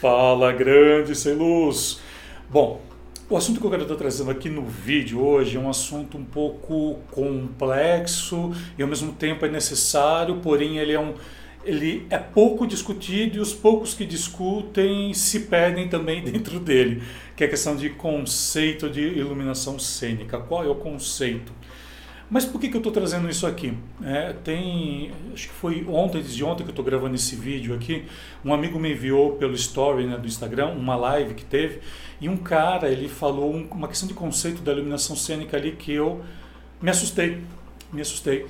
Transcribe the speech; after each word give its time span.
Fala, 0.00 0.50
grande 0.50 1.14
sem 1.14 1.34
luz! 1.34 2.00
Bom, 2.48 2.80
o 3.28 3.36
assunto 3.36 3.60
que 3.60 3.66
eu 3.66 3.70
quero 3.70 3.82
estar 3.82 3.96
trazendo 3.96 4.30
aqui 4.30 4.48
no 4.48 4.64
vídeo 4.64 5.20
hoje 5.20 5.58
é 5.58 5.60
um 5.60 5.68
assunto 5.68 6.16
um 6.16 6.24
pouco 6.24 7.00
complexo 7.10 8.50
e 8.78 8.82
ao 8.82 8.88
mesmo 8.88 9.12
tempo 9.12 9.44
é 9.44 9.50
necessário, 9.50 10.36
porém 10.36 10.78
ele 10.78 10.94
é 10.94 10.98
um 10.98 11.12
ele 11.62 12.06
é 12.08 12.16
pouco 12.16 12.66
discutido 12.66 13.36
e 13.36 13.40
os 13.40 13.52
poucos 13.52 13.92
que 13.92 14.06
discutem 14.06 15.12
se 15.12 15.40
perdem 15.40 15.86
também 15.86 16.24
dentro 16.24 16.58
dele, 16.58 17.02
que 17.36 17.44
é 17.44 17.46
a 17.46 17.50
questão 17.50 17.76
de 17.76 17.90
conceito 17.90 18.88
de 18.88 19.02
iluminação 19.02 19.78
cênica. 19.78 20.38
Qual 20.38 20.64
é 20.64 20.68
o 20.68 20.76
conceito? 20.76 21.52
Mas 22.30 22.44
por 22.44 22.60
que, 22.60 22.68
que 22.68 22.76
eu 22.76 22.78
estou 22.78 22.92
trazendo 22.92 23.28
isso 23.28 23.44
aqui? 23.44 23.76
É, 24.04 24.32
tem, 24.44 25.10
acho 25.34 25.48
que 25.48 25.54
foi 25.54 25.84
ontem, 25.88 26.22
desde 26.22 26.44
ontem 26.44 26.62
que 26.62 26.68
eu 26.68 26.72
estou 26.72 26.84
gravando 26.84 27.16
esse 27.16 27.34
vídeo 27.34 27.74
aqui, 27.74 28.04
um 28.44 28.54
amigo 28.54 28.78
me 28.78 28.92
enviou 28.92 29.32
pelo 29.32 29.52
story 29.54 30.06
né, 30.06 30.16
do 30.16 30.28
Instagram, 30.28 30.68
uma 30.68 30.94
live 30.94 31.34
que 31.34 31.44
teve, 31.44 31.80
e 32.20 32.28
um 32.28 32.36
cara, 32.36 32.88
ele 32.88 33.08
falou 33.08 33.52
um, 33.52 33.66
uma 33.72 33.88
questão 33.88 34.06
de 34.06 34.14
conceito 34.14 34.62
da 34.62 34.70
iluminação 34.70 35.16
cênica 35.16 35.56
ali 35.56 35.72
que 35.72 35.92
eu 35.92 36.22
me 36.80 36.88
assustei, 36.88 37.38
me 37.92 38.00
assustei. 38.00 38.46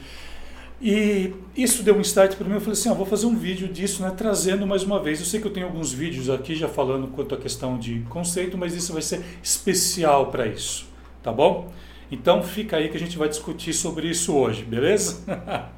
E 0.82 1.32
isso 1.56 1.82
deu 1.82 1.96
um 1.96 2.00
start 2.02 2.36
para 2.36 2.46
mim, 2.46 2.54
eu 2.54 2.60
falei 2.60 2.78
assim, 2.78 2.90
ah, 2.90 2.94
vou 2.94 3.06
fazer 3.06 3.24
um 3.24 3.36
vídeo 3.36 3.66
disso, 3.66 4.02
né, 4.02 4.12
trazendo 4.14 4.66
mais 4.66 4.82
uma 4.82 5.02
vez. 5.02 5.20
Eu 5.20 5.26
sei 5.26 5.40
que 5.40 5.46
eu 5.46 5.52
tenho 5.52 5.66
alguns 5.66 5.90
vídeos 5.90 6.28
aqui 6.28 6.54
já 6.54 6.68
falando 6.68 7.08
quanto 7.08 7.34
à 7.34 7.38
questão 7.38 7.78
de 7.78 8.00
conceito, 8.10 8.58
mas 8.58 8.74
isso 8.74 8.92
vai 8.92 9.00
ser 9.00 9.24
especial 9.42 10.30
para 10.30 10.46
isso, 10.46 10.86
tá 11.22 11.32
bom? 11.32 11.72
Então 12.10 12.42
fica 12.42 12.76
aí 12.76 12.88
que 12.88 12.96
a 12.96 13.00
gente 13.00 13.16
vai 13.16 13.28
discutir 13.28 13.72
sobre 13.72 14.08
isso 14.08 14.34
hoje, 14.34 14.64
beleza? 14.64 15.22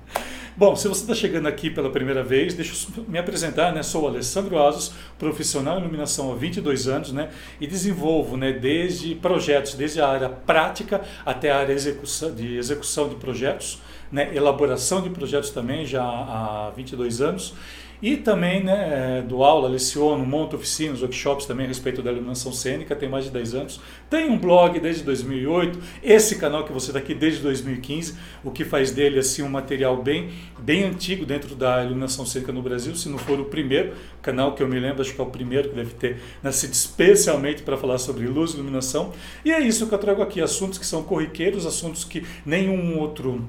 Bom, 0.55 0.77
se 0.77 0.87
você 0.87 1.01
está 1.01 1.15
chegando 1.15 1.47
aqui 1.47 1.71
pela 1.71 1.89
primeira 1.89 2.23
vez, 2.23 2.53
deixa 2.53 2.87
eu 2.97 3.05
me 3.09 3.19
apresentar, 3.19 3.73
né? 3.73 3.83
Sou 3.83 4.07
Alessandro 4.07 4.59
Asos, 4.59 4.93
profissional 5.19 5.79
em 5.79 5.81
iluminação 5.81 6.31
há 6.31 6.35
22 6.35 6.89
anos, 6.89 7.11
né? 7.11 7.31
E 7.59 7.67
desenvolvo, 7.67 8.37
né, 8.37 8.53
desde 8.53 9.15
projetos, 9.15 9.75
desde 9.75 10.01
a 10.03 10.09
área 10.09 10.29
prática 10.29 11.01
até 11.25 11.51
a 11.51 11.59
área 11.59 11.73
execução, 11.73 12.35
de 12.35 12.57
execução 12.57 13.09
de 13.09 13.15
projetos, 13.15 13.81
né? 14.11 14.31
Elaboração 14.35 15.01
de 15.01 15.09
projetos 15.09 15.49
também 15.49 15.87
já 15.87 16.03
há 16.03 16.71
22 16.77 17.23
anos. 17.23 17.55
E 18.03 18.17
também 18.17 18.65
né, 18.65 19.21
é, 19.21 19.23
do 19.23 19.45
aula, 19.45 19.69
leciono, 19.69 20.27
monto 20.27 20.57
oficinas, 20.57 21.03
workshops 21.03 21.47
também 21.47 21.67
a 21.67 21.69
respeito 21.69 22.03
da 22.03 22.11
iluminação 22.11 22.53
cênica, 22.53 22.97
tem 22.97 23.09
mais 23.09 23.27
de 23.27 23.31
10 23.31 23.55
anos. 23.55 23.81
Tem 24.11 24.29
um 24.29 24.37
blog 24.37 24.81
desde 24.81 25.05
2008, 25.05 25.79
esse 26.03 26.35
canal 26.37 26.65
que 26.65 26.73
você 26.73 26.89
está 26.89 26.99
aqui 26.99 27.15
desde 27.15 27.41
2015, 27.43 28.19
o 28.43 28.51
que 28.51 28.65
faz 28.65 28.91
dele 28.91 29.21
assim 29.21 29.43
um 29.43 29.49
material 29.49 30.03
bem, 30.03 30.31
bem 30.59 30.83
antigo 30.83 31.25
dentro 31.25 31.55
da 31.55 31.85
iluminação 31.85 32.27
cênica 32.27 32.51
no 32.51 32.61
Brasil, 32.61 32.97
se 32.97 33.09
não 33.09 33.19
for 33.19 33.39
o 33.39 33.45
primeiro 33.45 33.93
canal 34.21 34.57
que 34.57 34.65
eu 34.65 34.69
me 34.69 34.81
lembro, 34.81 35.01
acho 35.01 35.15
que 35.15 35.21
é 35.21 35.25
o 35.25 35.31
primeiro 35.31 35.69
que 35.69 35.77
deve 35.77 35.95
ter 35.95 36.21
nascido 36.43 36.73
especialmente 36.73 37.63
para 37.63 37.77
falar 37.77 37.99
sobre 37.99 38.27
luz 38.27 38.51
e 38.51 38.55
iluminação. 38.55 39.13
E 39.45 39.53
é 39.53 39.61
isso 39.61 39.87
que 39.87 39.95
eu 39.95 39.99
trago 39.99 40.23
aqui, 40.23 40.41
assuntos 40.41 40.77
que 40.77 40.87
são 40.87 41.05
corriqueiros, 41.05 41.65
assuntos 41.65 42.03
que 42.03 42.27
nenhum 42.45 42.99
outro 42.99 43.49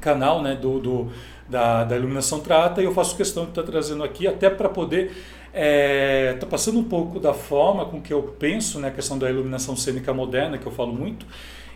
canal 0.00 0.42
né, 0.42 0.54
do, 0.54 0.78
do 0.78 1.08
da, 1.48 1.84
da 1.84 1.96
iluminação 1.96 2.40
trata 2.40 2.82
e 2.82 2.84
eu 2.84 2.92
faço 2.92 3.16
questão 3.16 3.44
de 3.44 3.50
estar 3.50 3.62
trazendo 3.62 4.04
aqui 4.04 4.26
até 4.26 4.50
para 4.50 4.68
poder 4.68 5.12
é, 5.52 6.34
tá 6.34 6.46
passando 6.46 6.78
um 6.78 6.84
pouco 6.84 7.18
da 7.18 7.32
forma 7.32 7.86
com 7.86 8.00
que 8.00 8.12
eu 8.12 8.22
penso 8.38 8.78
né, 8.78 8.88
a 8.88 8.90
questão 8.90 9.18
da 9.18 9.30
iluminação 9.30 9.76
cênica 9.76 10.12
moderna, 10.12 10.58
que 10.58 10.66
eu 10.66 10.72
falo 10.72 10.92
muito, 10.92 11.26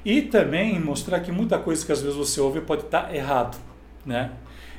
e 0.05 0.23
também 0.23 0.79
mostrar 0.79 1.21
que 1.21 1.33
muita 1.33 1.59
coisa 1.59 1.85
que 1.85 1.93
às 1.93 2.03
vezes 2.03 2.17
você 2.17 2.41
ouve 2.41 2.61
pode 2.61 2.83
estar 2.83 3.05
tá 3.05 3.15
errado, 3.15 3.57
né? 4.05 4.31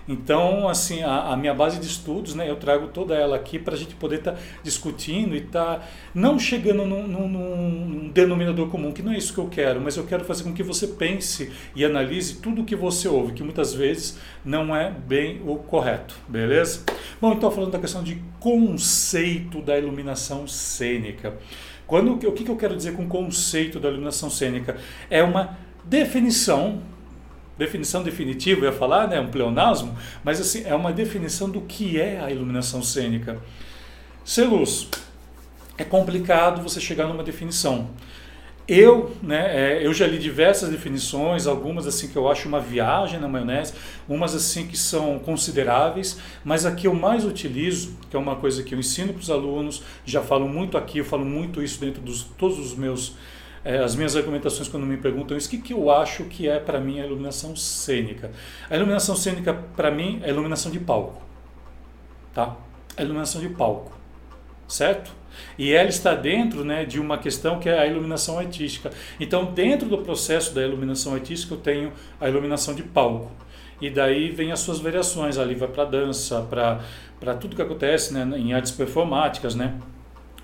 Então, 0.07 0.67
assim, 0.67 1.01
a, 1.01 1.31
a, 1.31 1.37
minha 1.37 1.53
base 1.53 1.79
de 1.79 1.87
estudos, 1.87 2.35
né, 2.35 2.49
eu 2.49 2.57
trago 2.57 2.87
toda 2.87 3.15
ela 3.15 3.35
aqui 3.35 3.57
para 3.57 3.73
a 3.73 3.77
gente 3.77 3.95
poder 3.95 4.19
estar 4.19 4.33
tá 4.33 4.37
discutindo 4.61 5.33
e 5.33 5.39
estar 5.39 5.79
tá 5.79 5.87
não 6.13 6.37
chegando 6.37 6.85
num, 6.85 7.07
num, 7.07 7.27
num, 7.27 8.09
denominador 8.09 8.67
comum, 8.69 8.91
que 8.91 9.01
não 9.01 9.13
é 9.13 9.17
isso 9.17 9.33
que 9.33 9.39
eu 9.39 9.47
quero, 9.47 9.79
mas 9.79 9.95
eu 9.95 10.05
quero 10.05 10.25
fazer 10.25 10.43
com 10.43 10.53
que 10.53 10.61
você 10.61 10.87
pense 10.87 11.51
e 11.75 11.85
analise 11.85 12.35
tudo 12.35 12.61
o 12.61 12.65
que 12.65 12.75
você 12.75 13.07
ouve, 13.07 13.33
que 13.33 13.44
muitas 13.44 13.73
vezes 13.73 14.19
não 14.44 14.75
é 14.75 14.91
bem 14.91 15.41
o 15.45 15.55
correto, 15.55 16.16
beleza? 16.28 16.83
Bom, 17.22 17.33
então 17.33 17.49
falando 17.49 17.72
da 17.72 17.79
questão 17.79 18.03
de 18.03 18.22
conceito 18.39 19.61
da 19.61 19.78
iluminação 19.78 20.47
cênica. 20.47 21.38
Quando, 21.88 22.13
o 22.13 22.31
que, 22.31 22.44
que 22.44 22.51
eu 22.51 22.57
quero 22.57 22.75
dizer 22.75 22.94
com 22.94 23.07
conceito 23.07 23.79
da 23.79 23.89
iluminação 23.89 24.29
cênica? 24.29 24.78
É 25.09 25.23
uma 25.23 25.57
definição 25.85 26.81
definição 27.58 28.03
definitiva, 28.03 28.62
eu 28.62 28.72
ia 28.72 28.78
falar, 28.78 29.08
né, 29.08 29.19
um 29.19 29.30
pleonasmo, 29.30 29.97
mas 30.24 30.40
assim, 30.40 30.64
é 30.66 30.74
uma 30.74 30.91
definição 30.91 31.50
do 31.50 31.62
que 31.62 32.00
é 32.00 32.19
a 32.19 32.31
iluminação 32.31 32.81
cênica. 32.81 33.40
Ser 34.24 34.46
luz. 34.46 34.88
É 35.78 35.84
complicado 35.84 36.62
você 36.62 36.80
chegar 36.80 37.08
numa 37.08 37.24
definição. 37.24 37.90
Eu, 38.66 39.14
né, 39.22 39.81
é, 39.81 39.86
eu 39.86 39.94
já 39.94 40.08
li 40.08 40.18
diversas 40.18 40.69
definições, 40.69 41.47
algumas 41.47 41.86
assim 41.86 42.08
que 42.08 42.16
eu 42.16 42.31
acho 42.31 42.47
uma 42.47 42.62
viagem 42.62 43.19
na 43.19 43.28
maionese, 43.28 43.74
umas 44.08 44.34
assim 44.34 44.66
que 44.66 44.78
são 44.78 45.20
consideráveis, 45.20 46.18
mas 46.46 46.66
a 46.66 46.72
que 46.72 46.88
eu 46.88 46.94
mais 46.94 47.25
utilizo, 47.25 47.97
que 48.09 48.16
é 48.16 48.20
uma 48.20 48.38
coisa 48.38 48.64
que 48.64 48.74
eu 48.74 48.80
ensino 48.80 49.12
para 49.12 49.22
os 49.22 49.30
alunos, 49.30 49.84
já 50.06 50.22
falo 50.22 50.47
muito 50.47 50.78
aqui, 50.78 51.00
eu 51.00 51.06
falo 51.06 51.25
muito 51.25 51.62
isso 51.62 51.78
dentro 51.78 52.02
de 52.02 52.24
todos 52.38 52.58
os 52.58 52.74
meus 52.74 53.18
é, 53.66 53.78
as 53.78 53.96
minhas 53.96 54.16
argumentações 54.16 54.68
quando 54.68 54.85
me 54.85 54.97
perguntam 54.97 55.38
isso, 55.38 55.47
o 55.47 55.51
que, 55.51 55.57
que 55.57 55.74
eu 55.74 55.90
acho 55.90 56.25
que 56.25 56.47
é 56.50 56.59
para 56.59 56.79
mim 56.79 57.00
a 57.00 57.06
iluminação 57.06 57.56
cênica? 57.56 58.31
A 58.69 58.75
iluminação 58.75 59.16
cênica, 59.16 59.53
para 59.75 59.90
mim, 59.90 60.19
é 60.24 60.29
iluminação 60.29 60.72
de 60.72 60.79
palco. 60.79 61.22
Tá? 62.34 62.56
A 62.97 63.02
iluminação 63.02 63.40
de 63.40 63.50
palco. 63.50 63.97
Certo? 64.68 65.12
E 65.57 65.72
ela 65.72 65.90
está 65.90 66.13
dentro 66.13 66.66
né, 66.66 66.85
de 66.85 67.00
uma 67.00 67.18
questão 67.18 67.59
que 67.59 67.69
é 67.69 67.79
a 67.79 67.88
iluminação 67.88 68.38
artística. 68.38 68.91
Então, 69.19 69.46
dentro 69.53 69.88
do 69.88 70.00
processo 70.00 70.53
da 70.53 70.62
iluminação 70.62 71.13
artística, 71.13 71.53
eu 71.53 71.59
tenho 71.59 71.94
a 72.19 72.28
iluminação 72.28 72.75
de 72.75 72.84
palco. 72.84 73.31
E 73.81 73.90
daí 73.90 74.29
vem 74.29 74.52
as 74.52 74.59
suas 74.59 74.79
variações, 74.79 75.38
ali 75.38 75.56
vai 75.56 75.68
para 75.68 75.85
dança, 75.85 76.41
para 76.41 77.34
tudo 77.35 77.56
que 77.56 77.62
acontece 77.62 78.13
né, 78.13 78.25
em 78.38 78.53
artes 78.53 78.72
performáticas, 78.72 79.56
né? 79.56 79.73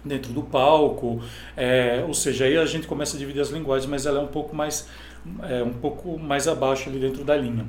Dentro 0.03 0.31
do 0.33 0.43
palco, 0.43 1.21
é, 1.55 2.03
ou 2.07 2.13
seja, 2.13 2.45
aí 2.45 2.57
a 2.57 2.65
gente 2.65 2.87
começa 2.87 3.15
a 3.15 3.19
dividir 3.19 3.41
as 3.41 3.49
linguagens, 3.49 3.89
mas 3.89 4.05
ela 4.05 4.19
é 4.19 4.23
um 4.23 4.27
pouco 4.27 4.55
mais, 4.55 4.87
é, 5.43 5.63
um 5.63 5.73
pouco 5.73 6.17
mais 6.17 6.47
abaixo 6.47 6.89
ali 6.89 6.99
dentro 6.99 7.23
da 7.23 7.35
linha. 7.35 7.65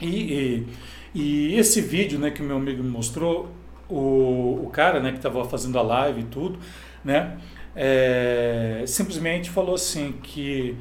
E, 0.00 0.06
e, 0.06 0.66
e 1.14 1.54
esse 1.58 1.80
vídeo, 1.80 2.18
né, 2.18 2.30
que 2.30 2.42
o 2.42 2.44
meu 2.44 2.56
amigo 2.56 2.82
me 2.82 2.90
mostrou, 2.90 3.50
o, 3.88 4.60
o 4.64 4.70
cara, 4.72 5.00
né, 5.00 5.10
que 5.10 5.18
estava 5.18 5.44
fazendo 5.44 5.78
a 5.78 5.82
live 5.82 6.20
e 6.20 6.24
tudo, 6.24 6.58
né, 7.04 7.38
é, 7.74 8.84
simplesmente 8.86 9.50
falou 9.50 9.74
assim 9.74 10.12
que 10.22 10.76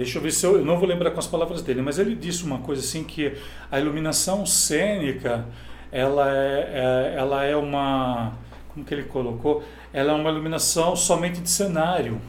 Deixa 0.00 0.16
eu 0.16 0.22
ver 0.22 0.32
se 0.32 0.46
eu, 0.46 0.56
eu 0.56 0.64
não 0.64 0.78
vou 0.78 0.88
lembrar 0.88 1.10
com 1.10 1.18
as 1.18 1.26
palavras 1.26 1.60
dele, 1.60 1.82
mas 1.82 1.98
ele 1.98 2.14
disse 2.14 2.42
uma 2.42 2.58
coisa 2.60 2.80
assim 2.80 3.04
que 3.04 3.34
a 3.70 3.78
iluminação 3.78 4.46
cênica 4.46 5.44
ela 5.92 6.34
é, 6.34 6.70
é 6.72 7.14
ela 7.18 7.44
é 7.44 7.54
uma 7.54 8.32
como 8.72 8.84
que 8.84 8.94
ele 8.94 9.04
colocou, 9.04 9.62
ela 9.92 10.12
é 10.12 10.14
uma 10.14 10.30
iluminação 10.30 10.94
somente 10.94 11.40
de 11.40 11.50
cenário, 11.50 12.20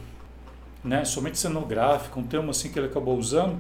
né? 0.84 1.06
somente 1.06 1.38
cenográfica, 1.38 2.20
um 2.20 2.24
termo 2.24 2.52
assim 2.52 2.72
que 2.72 2.80
ele 2.80 2.88
acabou 2.88 3.18
usando. 3.18 3.60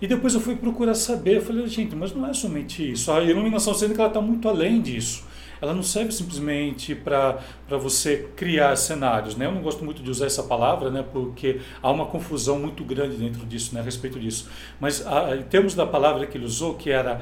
E 0.00 0.06
depois 0.06 0.34
eu 0.34 0.40
fui 0.40 0.56
procurar 0.56 0.94
saber, 0.94 1.36
eu 1.36 1.42
falei, 1.42 1.66
gente, 1.66 1.94
mas 1.94 2.14
não 2.14 2.26
é 2.26 2.32
somente 2.32 2.90
isso. 2.90 3.12
A 3.12 3.22
iluminação 3.22 3.74
cênica 3.74 4.06
está 4.06 4.20
muito 4.20 4.48
além 4.48 4.80
disso. 4.80 5.24
Ela 5.60 5.74
não 5.74 5.82
serve 5.82 6.10
simplesmente 6.10 6.94
para 6.94 7.38
você 7.68 8.30
criar 8.34 8.74
cenários. 8.76 9.36
Né? 9.36 9.44
Eu 9.44 9.52
não 9.52 9.60
gosto 9.60 9.84
muito 9.84 10.02
de 10.02 10.10
usar 10.10 10.24
essa 10.24 10.42
palavra, 10.42 10.90
né? 10.90 11.04
porque 11.12 11.60
há 11.82 11.90
uma 11.90 12.06
confusão 12.06 12.58
muito 12.58 12.82
grande 12.82 13.16
dentro 13.16 13.44
disso, 13.44 13.74
né? 13.74 13.80
a 13.80 13.84
respeito 13.84 14.18
disso. 14.18 14.48
Mas 14.80 15.06
a, 15.06 15.36
em 15.36 15.42
termos 15.42 15.74
da 15.74 15.86
palavra 15.86 16.26
que 16.26 16.38
ele 16.38 16.46
usou, 16.46 16.74
que 16.74 16.90
era 16.90 17.20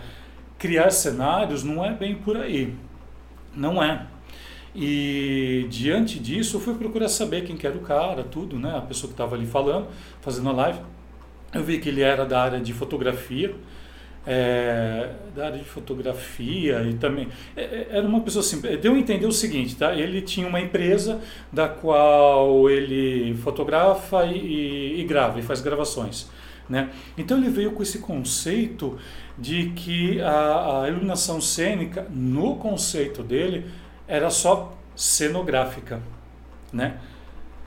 criar 0.56 0.90
cenários, 0.90 1.64
não 1.64 1.84
é 1.84 1.92
bem 1.92 2.14
por 2.14 2.36
aí. 2.36 2.74
Não 3.56 3.82
é. 3.82 4.06
E 4.74 5.66
diante 5.70 6.18
disso, 6.18 6.56
eu 6.56 6.60
fui 6.60 6.74
procurar 6.74 7.08
saber 7.08 7.44
quem 7.44 7.56
que 7.56 7.66
era 7.66 7.76
o 7.76 7.80
cara, 7.80 8.22
tudo, 8.22 8.58
né? 8.58 8.76
A 8.76 8.80
pessoa 8.80 9.08
que 9.08 9.14
estava 9.14 9.34
ali 9.34 9.46
falando, 9.46 9.88
fazendo 10.20 10.48
a 10.48 10.52
live. 10.52 10.80
Eu 11.52 11.64
vi 11.64 11.78
que 11.78 11.88
ele 11.88 12.02
era 12.02 12.26
da 12.26 12.42
área 12.42 12.60
de 12.60 12.72
fotografia, 12.74 13.54
é, 14.26 15.10
da 15.34 15.46
área 15.46 15.58
de 15.58 15.64
fotografia 15.64 16.82
e 16.82 16.94
também 16.94 17.28
é, 17.56 17.62
é 17.62 17.88
era 17.90 18.06
uma 18.06 18.20
pessoa 18.20 18.44
assim. 18.44 18.60
Deu 18.60 18.92
a 18.92 18.98
entender 18.98 19.26
o 19.26 19.32
seguinte, 19.32 19.74
tá? 19.74 19.94
Ele 19.94 20.20
tinha 20.20 20.46
uma 20.46 20.60
empresa 20.60 21.20
da 21.50 21.68
qual 21.68 22.68
ele 22.68 23.34
fotografa 23.36 24.26
e, 24.26 24.36
e, 24.36 25.00
e 25.00 25.04
grava 25.04 25.38
e 25.38 25.42
faz 25.42 25.62
gravações. 25.62 26.28
Né? 26.68 26.90
Então 27.16 27.38
ele 27.38 27.48
veio 27.48 27.72
com 27.72 27.82
esse 27.82 27.98
conceito 27.98 28.98
de 29.38 29.70
que 29.70 30.20
a, 30.20 30.82
a 30.82 30.88
iluminação 30.88 31.40
cênica, 31.40 32.06
no 32.10 32.56
conceito 32.56 33.22
dele, 33.22 33.64
era 34.08 34.30
só 34.30 34.72
cenográfica, 34.96 36.02
né? 36.72 36.98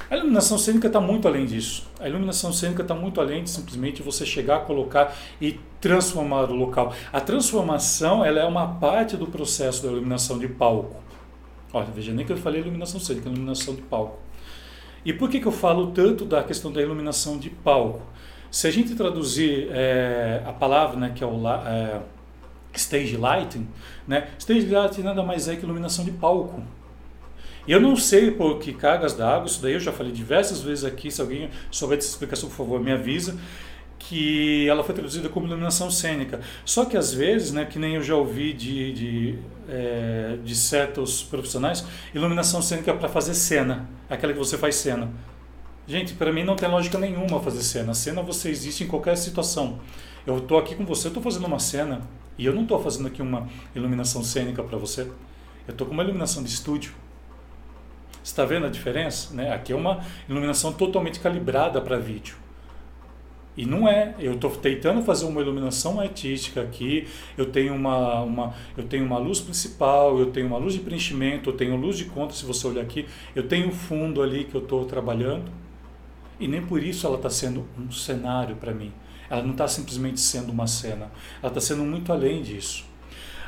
A 0.09 0.17
iluminação 0.17 0.57
cênica 0.57 0.87
está 0.87 0.99
muito 0.99 1.25
além 1.25 1.45
disso. 1.45 1.87
A 1.97 2.09
iluminação 2.09 2.51
cênica 2.51 2.81
está 2.81 2.93
muito 2.93 3.21
além 3.21 3.45
de 3.45 3.49
simplesmente 3.49 4.01
você 4.01 4.25
chegar, 4.25 4.65
colocar 4.65 5.15
e 5.39 5.57
transformar 5.79 6.51
o 6.51 6.53
local. 6.53 6.93
A 7.13 7.21
transformação 7.21 8.25
ela 8.25 8.41
é 8.41 8.43
uma 8.43 8.67
parte 8.75 9.15
do 9.15 9.27
processo 9.27 9.83
da 9.83 9.89
iluminação 9.89 10.37
de 10.37 10.49
palco. 10.49 11.01
Olha, 11.71 11.87
veja, 11.95 12.11
nem 12.11 12.25
que 12.25 12.33
eu 12.33 12.37
falei 12.37 12.59
iluminação 12.59 12.99
cênica, 12.99 13.29
iluminação 13.29 13.73
de 13.73 13.83
palco. 13.83 14.19
E 15.05 15.13
por 15.13 15.29
que, 15.29 15.39
que 15.39 15.47
eu 15.47 15.51
falo 15.51 15.91
tanto 15.91 16.25
da 16.25 16.43
questão 16.43 16.73
da 16.73 16.81
iluminação 16.81 17.37
de 17.37 17.49
palco? 17.49 18.01
Se 18.51 18.67
a 18.67 18.71
gente 18.71 18.93
traduzir 18.95 19.69
é, 19.71 20.43
a 20.45 20.51
palavra, 20.51 20.99
né, 20.99 21.13
que 21.15 21.23
é 21.23 21.27
o 21.27 21.47
é, 21.47 22.01
stage 22.79 23.17
lighting, 23.17 23.67
né, 24.07 24.27
stage 24.37 24.65
lighting 24.67 25.01
nada 25.01 25.23
mais 25.23 25.47
é 25.47 25.55
que 25.55 25.63
iluminação 25.63 26.05
de 26.05 26.11
palco. 26.11 26.61
Eu 27.67 27.79
não 27.79 27.95
sei 27.95 28.31
por 28.31 28.57
que 28.57 28.73
cargas 28.73 29.13
d'água, 29.13 29.45
isso 29.45 29.61
daí 29.61 29.73
eu 29.73 29.79
já 29.79 29.91
falei 29.91 30.11
diversas 30.11 30.61
vezes 30.61 30.83
aqui, 30.83 31.11
se 31.11 31.21
alguém 31.21 31.49
souber 31.69 31.97
dessa 31.97 32.09
explicação, 32.09 32.49
por 32.49 32.55
favor, 32.55 32.79
me 32.79 32.91
avisa, 32.91 33.37
que 33.99 34.67
ela 34.67 34.83
foi 34.83 34.95
traduzida 34.95 35.29
como 35.29 35.45
iluminação 35.45 35.91
cênica. 35.91 36.39
Só 36.65 36.85
que 36.85 36.97
às 36.97 37.13
vezes, 37.13 37.51
né, 37.51 37.65
que 37.65 37.77
nem 37.77 37.95
eu 37.95 38.03
já 38.03 38.15
ouvi 38.15 38.51
de, 38.51 38.93
de, 38.93 39.39
é, 39.69 40.37
de 40.43 40.55
certos 40.55 41.21
profissionais, 41.21 41.85
iluminação 42.13 42.61
cênica 42.61 42.91
é 42.91 42.93
para 42.95 43.07
fazer 43.07 43.35
cena, 43.35 43.87
aquela 44.09 44.33
que 44.33 44.39
você 44.39 44.57
faz 44.57 44.75
cena. 44.75 45.11
Gente, 45.91 46.13
para 46.13 46.31
mim 46.31 46.45
não 46.45 46.55
tem 46.55 46.69
lógica 46.69 46.97
nenhuma 46.97 47.41
fazer 47.41 47.61
cena. 47.61 47.93
Cena 47.93 48.21
você 48.21 48.49
existe 48.49 48.81
em 48.81 48.87
qualquer 48.87 49.17
situação. 49.17 49.77
Eu 50.25 50.37
estou 50.37 50.57
aqui 50.57 50.73
com 50.73 50.85
você, 50.85 51.09
estou 51.09 51.21
fazendo 51.21 51.45
uma 51.45 51.59
cena 51.59 51.99
e 52.37 52.45
eu 52.45 52.53
não 52.53 52.61
estou 52.61 52.81
fazendo 52.81 53.07
aqui 53.07 53.21
uma 53.21 53.49
iluminação 53.75 54.23
cênica 54.23 54.63
para 54.63 54.77
você. 54.77 55.01
Eu 55.67 55.73
estou 55.73 55.85
com 55.85 55.91
uma 55.91 56.01
iluminação 56.01 56.43
de 56.43 56.49
estúdio. 56.49 56.93
Está 58.23 58.45
vendo 58.45 58.67
a 58.67 58.69
diferença? 58.69 59.33
Né? 59.33 59.53
Aqui 59.53 59.73
é 59.73 59.75
uma 59.75 59.99
iluminação 60.29 60.71
totalmente 60.71 61.19
calibrada 61.19 61.81
para 61.81 61.97
vídeo. 61.97 62.37
E 63.57 63.65
não 63.65 63.85
é, 63.85 64.15
eu 64.17 64.35
estou 64.35 64.49
tentando 64.49 65.01
fazer 65.01 65.25
uma 65.25 65.41
iluminação 65.41 65.99
artística 65.99 66.61
aqui, 66.61 67.05
eu 67.37 67.47
tenho 67.47 67.75
uma, 67.75 68.21
uma, 68.21 68.53
eu 68.77 68.85
tenho 68.85 69.03
uma 69.03 69.17
luz 69.17 69.41
principal, 69.41 70.17
eu 70.17 70.27
tenho 70.27 70.47
uma 70.47 70.57
luz 70.57 70.73
de 70.73 70.79
preenchimento, 70.79 71.49
eu 71.49 71.53
tenho 71.53 71.75
luz 71.75 71.97
de 71.97 72.05
conta, 72.05 72.33
se 72.33 72.45
você 72.45 72.65
olhar 72.65 72.81
aqui, 72.81 73.05
eu 73.35 73.45
tenho 73.45 73.67
um 73.67 73.71
fundo 73.71 74.21
ali 74.21 74.45
que 74.45 74.55
eu 74.55 74.61
estou 74.61 74.85
trabalhando, 74.85 75.51
e 76.41 76.47
nem 76.47 76.61
por 76.61 76.83
isso 76.83 77.07
ela 77.07 77.15
está 77.15 77.29
sendo 77.29 77.65
um 77.77 77.91
cenário 77.91 78.55
para 78.55 78.73
mim. 78.73 78.91
Ela 79.29 79.43
não 79.43 79.51
está 79.51 79.67
simplesmente 79.67 80.19
sendo 80.19 80.51
uma 80.51 80.67
cena, 80.67 81.09
ela 81.41 81.47
está 81.49 81.61
sendo 81.61 81.83
muito 81.83 82.11
além 82.11 82.41
disso. 82.41 82.83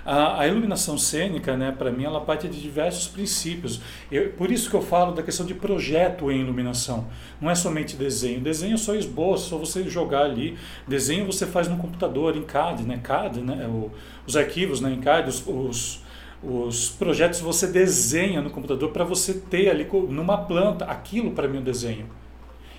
A, 0.06 0.42
a 0.42 0.48
iluminação 0.48 0.98
cênica, 0.98 1.56
né, 1.56 1.72
para 1.72 1.90
mim, 1.90 2.04
ela 2.04 2.20
parte 2.22 2.48
de 2.48 2.62
diversos 2.62 3.08
princípios. 3.08 3.82
Eu, 4.12 4.32
por 4.34 4.52
isso 4.52 4.70
que 4.70 4.76
eu 4.76 4.82
falo 4.82 5.14
da 5.14 5.24
questão 5.24 5.46
de 5.46 5.54
projeto 5.54 6.30
em 6.30 6.42
iluminação. 6.42 7.08
Não 7.40 7.50
é 7.50 7.56
somente 7.56 7.96
desenho. 7.96 8.42
Desenho 8.42 8.74
é 8.74 8.78
só 8.78 8.96
esboço, 8.96 9.50
só 9.50 9.58
você 9.58 9.84
jogar 9.90 10.24
ali. 10.24 10.58
Desenho 10.86 11.26
você 11.26 11.46
faz 11.46 11.70
no 11.70 11.78
computador, 11.78 12.36
em 12.36 12.44
CAD, 12.44 12.84
né? 12.84 13.00
CAD, 13.02 13.42
né? 13.42 13.66
O, 13.66 13.92
os 14.28 14.36
arquivos 14.36 14.82
né? 14.82 14.92
em 14.92 15.00
CAD, 15.00 15.30
os, 15.30 15.48
os 15.48 16.04
os 16.44 16.90
projetos 16.90 17.40
você 17.40 17.68
desenha 17.68 18.42
no 18.42 18.50
computador 18.50 18.92
para 18.92 19.06
você 19.06 19.34
ter 19.34 19.70
ali 19.70 19.88
numa 20.10 20.38
planta. 20.38 20.84
Aquilo 20.84 21.32
para 21.32 21.48
mim 21.48 21.58
é 21.58 21.60
um 21.62 21.64
desenho. 21.64 22.06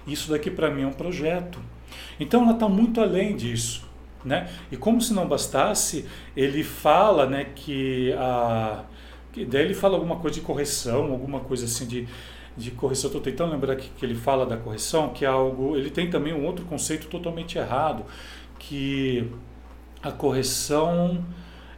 Isso 0.07 0.31
daqui 0.31 0.51
para 0.51 0.71
mim 0.71 0.83
é 0.83 0.87
um 0.87 0.93
projeto. 0.93 1.59
Então 2.19 2.43
ela 2.43 2.53
está 2.53 2.69
muito 2.69 3.01
além 3.01 3.37
disso. 3.37 3.85
Né? 4.25 4.49
E 4.73 4.77
como 4.77 5.01
se 5.03 5.13
não 5.13 5.29
bastasse, 5.29 6.07
ele 6.35 6.65
fala 6.65 7.27
né, 7.27 7.45
que 7.55 8.13
a. 8.15 8.85
Daí 9.49 9.65
ele 9.65 9.75
fala 9.75 9.97
alguma 9.97 10.17
coisa 10.17 10.37
de 10.37 10.41
correção, 10.41 11.11
alguma 11.11 11.41
coisa 11.41 11.67
assim 11.67 11.87
de, 11.87 12.09
de 12.57 12.71
correção. 12.71 13.09
Estou 13.09 13.21
tentando 13.21 13.53
lembrar 13.53 13.77
que, 13.77 13.91
que 13.91 14.07
ele 14.07 14.15
fala 14.15 14.47
da 14.47 14.57
correção, 14.57 15.11
que 15.11 15.25
é 15.25 15.29
algo. 15.29 15.77
Ele 15.77 15.91
tem 15.91 16.09
também 16.09 16.33
um 16.33 16.47
outro 16.47 16.65
conceito 16.65 17.09
totalmente 17.09 17.59
errado, 17.59 18.05
que 18.59 19.31
a 20.03 20.11
correção 20.13 21.23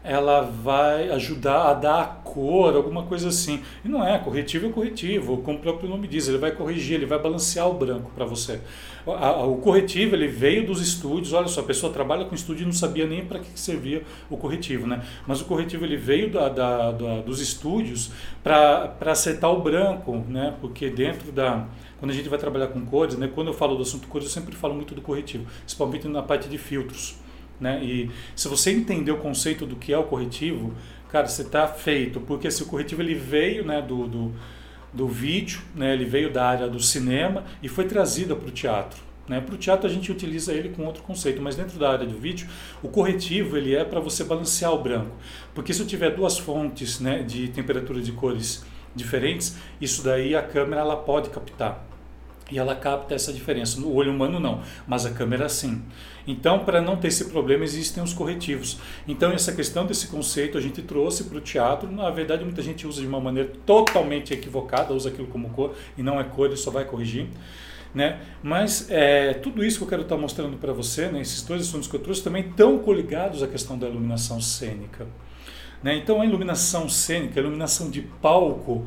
ela 0.06 0.40
vai 0.40 1.10
ajudar 1.10 1.70
a 1.70 1.74
dar 1.74 2.00
a 2.00 2.04
cor, 2.06 2.76
alguma 2.76 3.02
coisa 3.02 3.28
assim. 3.28 3.62
E 3.84 3.88
não 3.88 4.06
é, 4.06 4.18
corretivo 4.18 4.66
é 4.66 4.70
corretivo, 4.70 5.38
como 5.38 5.58
o 5.58 5.60
próprio 5.60 5.88
nome 5.88 6.06
diz, 6.06 6.28
ele 6.28 6.38
vai 6.38 6.52
corrigir, 6.52 6.94
ele 6.94 7.06
vai 7.06 7.18
balancear 7.18 7.68
o 7.68 7.74
branco 7.74 8.10
para 8.14 8.24
você. 8.24 8.60
O 9.06 9.56
corretivo 9.58 10.16
ele 10.16 10.26
veio 10.26 10.66
dos 10.66 10.80
estúdios, 10.80 11.32
olha 11.32 11.46
só, 11.46 11.60
a 11.60 11.64
pessoa 11.64 11.92
trabalha 11.92 12.24
com 12.24 12.34
estúdio 12.34 12.62
e 12.62 12.66
não 12.66 12.72
sabia 12.72 13.06
nem 13.06 13.24
para 13.24 13.38
que 13.38 13.58
servia 13.58 14.02
o 14.28 14.36
corretivo, 14.36 14.86
né? 14.86 15.04
Mas 15.26 15.40
o 15.40 15.44
corretivo 15.44 15.84
ele 15.84 15.96
veio 15.96 16.30
da, 16.30 16.48
da, 16.48 16.90
da 16.90 17.20
dos 17.20 17.40
estúdios 17.40 18.10
para 18.42 18.96
acertar 19.06 19.52
o 19.52 19.60
branco, 19.60 20.24
né? 20.28 20.54
Porque 20.60 20.90
dentro 20.90 21.30
da 21.30 21.66
quando 21.98 22.10
a 22.10 22.14
gente 22.14 22.28
vai 22.28 22.38
trabalhar 22.38 22.68
com 22.68 22.84
cores, 22.84 23.16
né? 23.16 23.30
Quando 23.32 23.48
eu 23.48 23.54
falo 23.54 23.74
do 23.76 23.82
assunto 23.82 24.06
cores, 24.08 24.26
eu 24.26 24.32
sempre 24.32 24.54
falo 24.54 24.74
muito 24.74 24.94
do 24.94 25.00
corretivo, 25.00 25.46
principalmente 25.60 26.06
na 26.08 26.22
parte 26.22 26.48
de 26.48 26.58
filtros. 26.58 27.16
Né? 27.60 27.82
E 27.82 28.10
se 28.34 28.48
você 28.48 28.70
entender 28.70 29.10
o 29.10 29.18
conceito 29.18 29.66
do 29.66 29.76
que 29.76 29.92
é 29.92 29.98
o 29.98 30.04
corretivo, 30.04 30.74
cara, 31.10 31.26
você 31.26 31.42
está 31.42 31.66
feito, 31.66 32.20
porque 32.20 32.50
se 32.50 32.62
o 32.62 32.66
corretivo 32.66 33.02
ele 33.02 33.14
veio 33.14 33.64
né, 33.64 33.80
do, 33.80 34.06
do, 34.06 34.32
do 34.92 35.08
vídeo, 35.08 35.60
né, 35.74 35.92
ele 35.94 36.04
veio 36.04 36.30
da 36.32 36.46
área 36.46 36.68
do 36.68 36.80
cinema 36.80 37.44
e 37.62 37.68
foi 37.68 37.86
trazido 37.86 38.36
para 38.36 38.48
o 38.48 38.50
teatro. 38.50 39.00
Né? 39.28 39.40
Para 39.40 39.54
o 39.54 39.58
teatro 39.58 39.88
a 39.88 39.92
gente 39.92 40.12
utiliza 40.12 40.52
ele 40.52 40.68
com 40.68 40.84
outro 40.84 41.02
conceito, 41.02 41.42
mas 41.42 41.56
dentro 41.56 41.78
da 41.78 41.90
área 41.90 42.06
do 42.06 42.16
vídeo, 42.16 42.48
o 42.82 42.88
corretivo 42.88 43.56
ele 43.56 43.74
é 43.74 43.84
para 43.84 44.00
você 44.00 44.22
balancear 44.22 44.72
o 44.72 44.82
branco. 44.82 45.16
Porque 45.54 45.72
se 45.72 45.80
eu 45.80 45.86
tiver 45.86 46.10
duas 46.10 46.38
fontes 46.38 47.00
né, 47.00 47.22
de 47.22 47.48
temperatura 47.48 48.00
de 48.00 48.12
cores 48.12 48.64
diferentes, 48.94 49.56
isso 49.80 50.02
daí 50.02 50.34
a 50.34 50.42
câmera 50.42 50.82
ela 50.82 50.96
pode 50.96 51.30
captar 51.30 51.95
e 52.50 52.58
ela 52.58 52.74
capta 52.74 53.14
essa 53.14 53.32
diferença. 53.32 53.80
No 53.80 53.92
olho 53.92 54.12
humano 54.12 54.38
não, 54.38 54.62
mas 54.86 55.04
a 55.04 55.10
câmera 55.10 55.48
sim. 55.48 55.82
Então, 56.26 56.60
para 56.60 56.80
não 56.80 56.96
ter 56.96 57.08
esse 57.08 57.26
problema, 57.26 57.64
existem 57.64 58.02
os 58.02 58.12
corretivos. 58.12 58.78
Então, 59.06 59.32
essa 59.32 59.52
questão 59.52 59.86
desse 59.86 60.08
conceito 60.08 60.58
a 60.58 60.60
gente 60.60 60.82
trouxe 60.82 61.24
para 61.24 61.38
o 61.38 61.40
teatro. 61.40 61.90
Na 61.90 62.10
verdade, 62.10 62.44
muita 62.44 62.62
gente 62.62 62.86
usa 62.86 63.00
de 63.00 63.06
uma 63.06 63.20
maneira 63.20 63.50
totalmente 63.64 64.32
equivocada, 64.32 64.92
usa 64.92 65.08
aquilo 65.08 65.28
como 65.28 65.50
cor 65.50 65.74
e 65.96 66.02
não 66.02 66.18
é 66.20 66.24
cor, 66.24 66.46
ele 66.46 66.56
só 66.56 66.70
vai 66.70 66.84
corrigir. 66.84 67.28
Né? 67.94 68.20
Mas 68.42 68.90
é, 68.90 69.34
tudo 69.34 69.64
isso 69.64 69.78
que 69.78 69.84
eu 69.84 69.88
quero 69.88 70.02
estar 70.02 70.16
mostrando 70.16 70.56
para 70.58 70.72
você, 70.72 71.08
né, 71.08 71.20
esses 71.20 71.42
dois 71.42 71.62
assuntos 71.62 71.88
que 71.88 71.96
eu 71.96 72.00
trouxe, 72.00 72.22
também 72.22 72.46
estão 72.46 72.78
coligados 72.78 73.42
à 73.42 73.46
questão 73.46 73.78
da 73.78 73.88
iluminação 73.88 74.40
cênica. 74.40 75.06
Né? 75.82 75.96
Então, 75.96 76.20
a 76.20 76.26
iluminação 76.26 76.88
cênica, 76.88 77.40
a 77.40 77.42
iluminação 77.42 77.90
de 77.90 78.02
palco, 78.02 78.84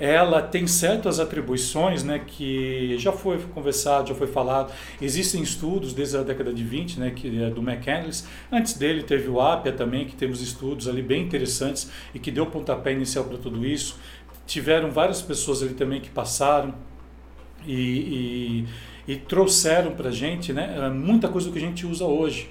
ela 0.00 0.40
tem 0.40 0.66
certas 0.66 1.20
atribuições 1.20 2.02
né, 2.02 2.18
que 2.26 2.96
já 2.98 3.12
foi 3.12 3.38
conversado, 3.54 4.08
já 4.08 4.14
foi 4.14 4.26
falado. 4.26 4.72
Existem 5.00 5.42
estudos 5.42 5.92
desde 5.92 6.16
a 6.16 6.22
década 6.22 6.54
de 6.54 6.64
20, 6.64 6.98
né, 6.98 7.10
que 7.10 7.42
é 7.42 7.50
do 7.50 7.60
McCandless. 7.60 8.24
Antes 8.50 8.72
dele 8.78 9.02
teve 9.02 9.28
o 9.28 9.38
Apia 9.38 9.72
também, 9.72 10.06
que 10.06 10.16
temos 10.16 10.40
estudos 10.40 10.88
ali 10.88 11.02
bem 11.02 11.22
interessantes 11.22 11.90
e 12.14 12.18
que 12.18 12.30
deu 12.30 12.46
pontapé 12.46 12.92
inicial 12.92 13.26
para 13.26 13.36
tudo 13.36 13.66
isso. 13.66 13.98
Tiveram 14.46 14.90
várias 14.90 15.20
pessoas 15.20 15.62
ali 15.62 15.74
também 15.74 16.00
que 16.00 16.08
passaram 16.08 16.74
e, 17.66 18.64
e, 19.06 19.12
e 19.12 19.16
trouxeram 19.16 19.92
para 19.92 20.08
a 20.08 20.12
gente 20.12 20.50
né, 20.50 20.88
muita 20.88 21.28
coisa 21.28 21.50
que 21.50 21.58
a 21.58 21.60
gente 21.60 21.86
usa 21.86 22.06
hoje. 22.06 22.48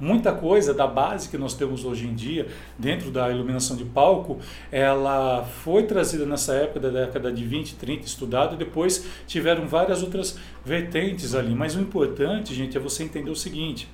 Muita 0.00 0.32
coisa 0.32 0.72
da 0.72 0.86
base 0.86 1.28
que 1.28 1.36
nós 1.36 1.54
temos 1.54 1.84
hoje 1.84 2.06
em 2.06 2.14
dia, 2.14 2.46
dentro 2.78 3.10
da 3.10 3.30
iluminação 3.30 3.76
de 3.76 3.84
palco, 3.84 4.38
ela 4.70 5.44
foi 5.44 5.82
trazida 5.82 6.24
nessa 6.24 6.54
época 6.54 6.78
da 6.78 6.88
década 6.88 7.32
de 7.32 7.44
20, 7.44 7.74
30, 7.74 8.06
estudado, 8.06 8.54
e 8.54 8.58
depois 8.58 9.04
tiveram 9.26 9.66
várias 9.66 10.02
outras 10.02 10.38
vertentes 10.64 11.34
ali. 11.34 11.54
Mas 11.54 11.74
o 11.74 11.80
importante, 11.80 12.54
gente, 12.54 12.76
é 12.76 12.80
você 12.80 13.02
entender 13.02 13.30
o 13.30 13.36
seguinte: 13.36 13.88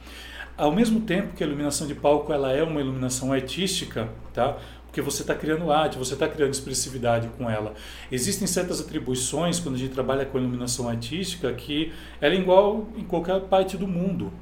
ao 0.56 0.70
mesmo 0.70 1.00
tempo 1.00 1.34
que 1.34 1.42
a 1.42 1.46
iluminação 1.46 1.86
de 1.86 1.94
palco 1.94 2.32
ela 2.32 2.52
é 2.52 2.62
uma 2.62 2.80
iluminação 2.80 3.32
artística, 3.32 4.08
tá? 4.32 4.58
porque 4.94 5.02
você 5.02 5.22
está 5.22 5.34
criando 5.34 5.72
arte, 5.72 5.98
você 5.98 6.14
está 6.14 6.28
criando 6.28 6.52
expressividade 6.52 7.28
com 7.36 7.50
ela. 7.50 7.74
Existem 8.12 8.46
certas 8.46 8.80
atribuições 8.80 9.58
quando 9.58 9.74
a 9.74 9.78
gente 9.78 9.92
trabalha 9.92 10.24
com 10.24 10.38
iluminação 10.38 10.88
artística 10.88 11.52
que 11.52 11.92
ela 12.20 12.32
é 12.32 12.38
igual 12.38 12.86
em 12.96 13.02
qualquer 13.02 13.40
parte 13.40 13.76
do 13.76 13.88
mundo. 13.88 14.32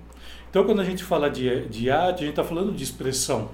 Então, 0.53 0.65
quando 0.65 0.83
a 0.83 0.85
gente 0.85 1.03
fala 1.03 1.31
de, 1.31 1.67
de 1.69 1.91
arte, 1.91 2.17
a 2.17 2.27
gente 2.27 2.29
está 2.29 2.45
falando 2.45 2.73
de 2.73 2.85
expressão. 2.85 3.49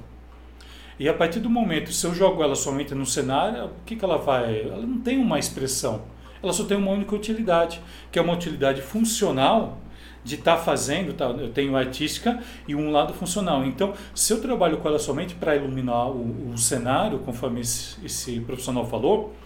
E 0.99 1.09
a 1.09 1.15
partir 1.15 1.39
do 1.39 1.49
momento, 1.49 1.93
se 1.93 2.05
eu 2.05 2.13
jogo 2.13 2.43
ela 2.43 2.57
somente 2.57 2.93
no 2.93 3.07
cenário, 3.07 3.67
o 3.67 3.71
que, 3.87 3.95
que 3.95 4.05
ela 4.05 4.19
vai? 4.19 4.63
Ela 4.63 4.85
não 4.85 4.99
tem 4.99 5.17
uma 5.17 5.39
expressão. 5.39 6.03
Ela 6.43 6.53
só 6.53 6.65
tem 6.65 6.77
uma 6.77 6.91
única 6.91 7.15
utilidade, 7.15 7.81
que 8.11 8.19
é 8.19 8.23
uma 8.23 8.33
utilidade 8.33 8.83
funcional 8.83 9.79
de 10.25 10.35
estar 10.35 10.57
tá 10.57 10.61
fazendo. 10.61 11.13
Tá? 11.13 11.27
Eu 11.27 11.53
tenho 11.53 11.77
artística 11.77 12.43
e 12.67 12.75
um 12.75 12.91
lado 12.91 13.15
funcional. 13.15 13.65
Então, 13.65 13.95
se 14.13 14.33
eu 14.33 14.41
trabalho 14.41 14.79
com 14.79 14.89
ela 14.89 14.99
somente 14.99 15.37
para 15.37 15.55
iluminar 15.55 16.09
o, 16.09 16.51
o, 16.53 16.59
cenário, 16.59 17.21
conforme 17.21 17.61
esse, 17.61 18.05
esse 18.05 18.41
profissional 18.41 18.85
falou, 18.85 19.37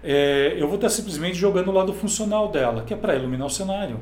é, 0.00 0.54
eu 0.56 0.68
vou 0.68 0.76
estar 0.76 0.86
tá 0.86 0.94
simplesmente 0.94 1.34
jogando 1.36 1.70
o 1.70 1.72
lado 1.72 1.92
funcional 1.92 2.52
dela, 2.52 2.84
que 2.84 2.94
é 2.94 2.96
para 2.96 3.16
iluminar 3.16 3.48
o 3.48 3.50
cenário. 3.50 3.98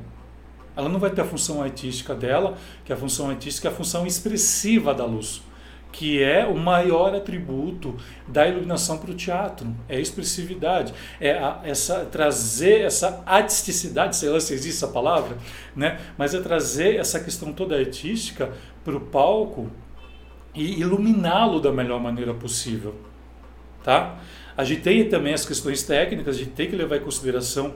Ela 0.76 0.88
não 0.88 0.98
vai 0.98 1.10
ter 1.10 1.20
a 1.20 1.24
função 1.24 1.62
artística 1.62 2.14
dela, 2.14 2.56
que 2.84 2.92
é 2.92 2.94
a 2.94 2.98
função 2.98 3.30
artística 3.30 3.68
é 3.68 3.70
a 3.70 3.74
função 3.74 4.06
expressiva 4.06 4.94
da 4.94 5.04
luz, 5.04 5.42
que 5.92 6.22
é 6.22 6.46
o 6.46 6.56
maior 6.56 7.14
atributo 7.14 7.94
da 8.26 8.48
iluminação 8.48 8.96
para 8.96 9.10
o 9.10 9.14
teatro, 9.14 9.66
é 9.88 9.96
a 9.96 10.00
expressividade, 10.00 10.94
é 11.20 11.32
a, 11.32 11.60
essa 11.62 12.06
trazer 12.06 12.80
essa 12.80 13.22
artisticidade, 13.26 14.16
sei 14.16 14.30
lá 14.30 14.40
se 14.40 14.54
existe 14.54 14.82
essa 14.82 14.88
palavra, 14.88 15.36
né? 15.76 16.00
Mas 16.16 16.34
é 16.34 16.40
trazer 16.40 16.96
essa 16.96 17.20
questão 17.20 17.52
toda 17.52 17.76
artística 17.76 18.50
para 18.82 18.96
o 18.96 19.00
palco 19.00 19.70
e 20.54 20.80
iluminá-lo 20.80 21.60
da 21.60 21.70
melhor 21.70 22.00
maneira 22.00 22.32
possível, 22.32 22.94
tá? 23.84 24.18
A 24.56 24.64
gente 24.64 24.82
tem 24.82 25.08
também 25.08 25.34
as 25.34 25.44
questões 25.44 25.82
técnicas, 25.82 26.36
a 26.36 26.38
gente 26.38 26.52
tem 26.52 26.68
que 26.68 26.76
levar 26.76 26.96
em 26.96 27.00
consideração 27.00 27.74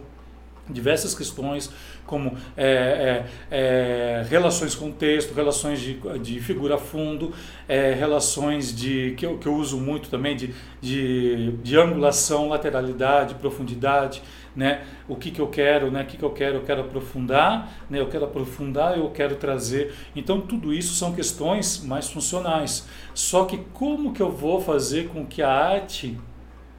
diversas 0.68 1.14
questões 1.14 1.70
como 2.06 2.36
é, 2.56 2.66
é, 2.66 3.26
é, 3.50 4.26
relações 4.28 4.74
com 4.74 4.90
texto, 4.92 5.34
relações 5.34 5.80
de, 5.80 5.94
de 6.20 6.40
figura 6.40 6.78
fundo, 6.78 7.32
é, 7.68 7.92
relações 7.92 8.74
de 8.74 9.14
que 9.16 9.26
eu, 9.26 9.38
que 9.38 9.46
eu 9.46 9.54
uso 9.54 9.78
muito 9.78 10.08
também 10.08 10.36
de, 10.36 10.54
de, 10.80 11.52
de 11.62 11.76
angulação, 11.76 12.48
lateralidade, 12.48 13.34
profundidade, 13.34 14.22
né? 14.54 14.84
O 15.06 15.16
que, 15.16 15.30
que 15.30 15.40
eu 15.40 15.48
quero, 15.48 15.90
né? 15.90 16.02
O 16.02 16.06
que, 16.06 16.16
que 16.16 16.22
eu 16.22 16.30
quero? 16.30 16.56
Eu 16.56 16.62
quero 16.62 16.80
aprofundar, 16.80 17.70
né? 17.90 18.00
Eu 18.00 18.08
quero 18.08 18.24
aprofundar, 18.24 18.96
eu 18.96 19.10
quero 19.10 19.36
trazer. 19.36 19.92
Então 20.14 20.40
tudo 20.40 20.72
isso 20.72 20.94
são 20.94 21.12
questões 21.12 21.84
mais 21.84 22.08
funcionais. 22.08 22.86
Só 23.12 23.44
que 23.44 23.58
como 23.74 24.12
que 24.14 24.22
eu 24.22 24.30
vou 24.30 24.60
fazer 24.60 25.08
com 25.08 25.26
que 25.26 25.42
a 25.42 25.52
arte, 25.52 26.18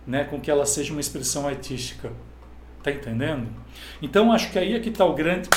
né? 0.08 0.24
Com 0.24 0.40
que 0.40 0.50
ela 0.50 0.66
seja 0.66 0.92
uma 0.92 1.02
expressão 1.02 1.48
artística? 1.48 2.12
Tá 2.84 2.92
entendendo? 2.92 3.48
Então 4.02 4.32
acho 4.32 4.52
que 4.52 4.60
aí 4.60 4.74
é 4.76 4.80
que 4.80 4.90
está 4.90 5.06
o 5.06 5.14
grande 5.14 5.50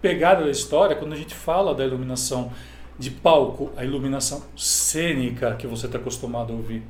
pegada 0.00 0.44
da 0.44 0.50
história 0.50 0.96
quando 0.96 1.12
a 1.12 1.16
gente 1.16 1.34
fala 1.34 1.74
da 1.74 1.84
iluminação 1.84 2.52
de 2.98 3.10
palco, 3.10 3.70
a 3.76 3.84
iluminação 3.84 4.42
cênica 4.56 5.54
que 5.56 5.66
você 5.66 5.86
está 5.86 5.98
acostumado 5.98 6.52
a 6.52 6.56
ouvir. 6.56 6.82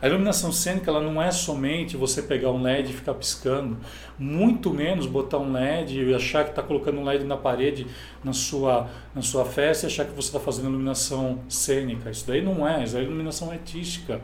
A 0.00 0.06
iluminação 0.06 0.52
cênica 0.52 0.90
ela 0.90 1.00
não 1.00 1.22
é 1.22 1.30
somente 1.30 1.96
você 1.96 2.20
pegar 2.22 2.50
um 2.50 2.60
LED 2.60 2.90
e 2.90 2.92
ficar 2.92 3.14
piscando, 3.14 3.78
muito 4.18 4.70
menos 4.70 5.06
botar 5.06 5.38
um 5.38 5.52
LED 5.52 6.02
e 6.02 6.14
achar 6.14 6.44
que 6.44 6.50
está 6.50 6.62
colocando 6.62 7.00
um 7.00 7.04
LED 7.04 7.24
na 7.24 7.36
parede 7.36 7.86
na 8.22 8.32
sua, 8.32 8.88
na 9.14 9.22
sua 9.22 9.44
festa 9.44 9.86
e 9.86 9.88
achar 9.88 10.04
que 10.04 10.12
você 10.12 10.28
está 10.28 10.40
fazendo 10.40 10.68
iluminação 10.68 11.40
cênica. 11.48 12.10
Isso 12.10 12.26
daí 12.26 12.42
não 12.42 12.66
é, 12.68 12.84
isso 12.84 12.96
é 12.96 13.02
iluminação 13.02 13.50
artística. 13.50 14.20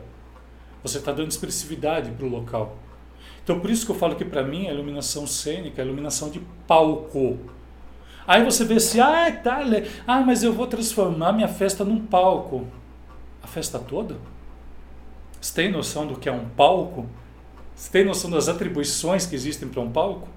Você 0.83 0.97
está 0.97 1.11
dando 1.11 1.31
expressividade 1.31 2.11
para 2.11 2.25
o 2.25 2.29
local. 2.29 2.77
Então 3.43 3.59
por 3.59 3.69
isso 3.69 3.85
que 3.85 3.91
eu 3.91 3.95
falo 3.95 4.15
que 4.15 4.25
para 4.25 4.43
mim 4.43 4.67
a 4.67 4.73
iluminação 4.73 5.25
cênica 5.25 5.81
é 5.81 5.85
iluminação 5.85 6.29
de 6.29 6.39
palco. 6.67 7.39
Aí 8.27 8.43
você 8.43 8.63
vê 8.63 8.75
assim, 8.75 8.99
ah, 8.99 9.31
tá, 9.31 9.61
ah, 10.05 10.21
mas 10.21 10.43
eu 10.43 10.53
vou 10.53 10.67
transformar 10.67 11.33
minha 11.33 11.47
festa 11.47 11.83
num 11.83 12.05
palco. 12.05 12.67
A 13.41 13.47
festa 13.47 13.79
toda? 13.79 14.17
Você 15.39 15.53
tem 15.53 15.71
noção 15.71 16.05
do 16.05 16.15
que 16.15 16.29
é 16.29 16.31
um 16.31 16.47
palco? 16.49 17.07
Você 17.75 17.91
tem 17.91 18.05
noção 18.05 18.29
das 18.29 18.47
atribuições 18.47 19.25
que 19.25 19.33
existem 19.33 19.67
para 19.67 19.81
um 19.81 19.91
palco? 19.91 20.27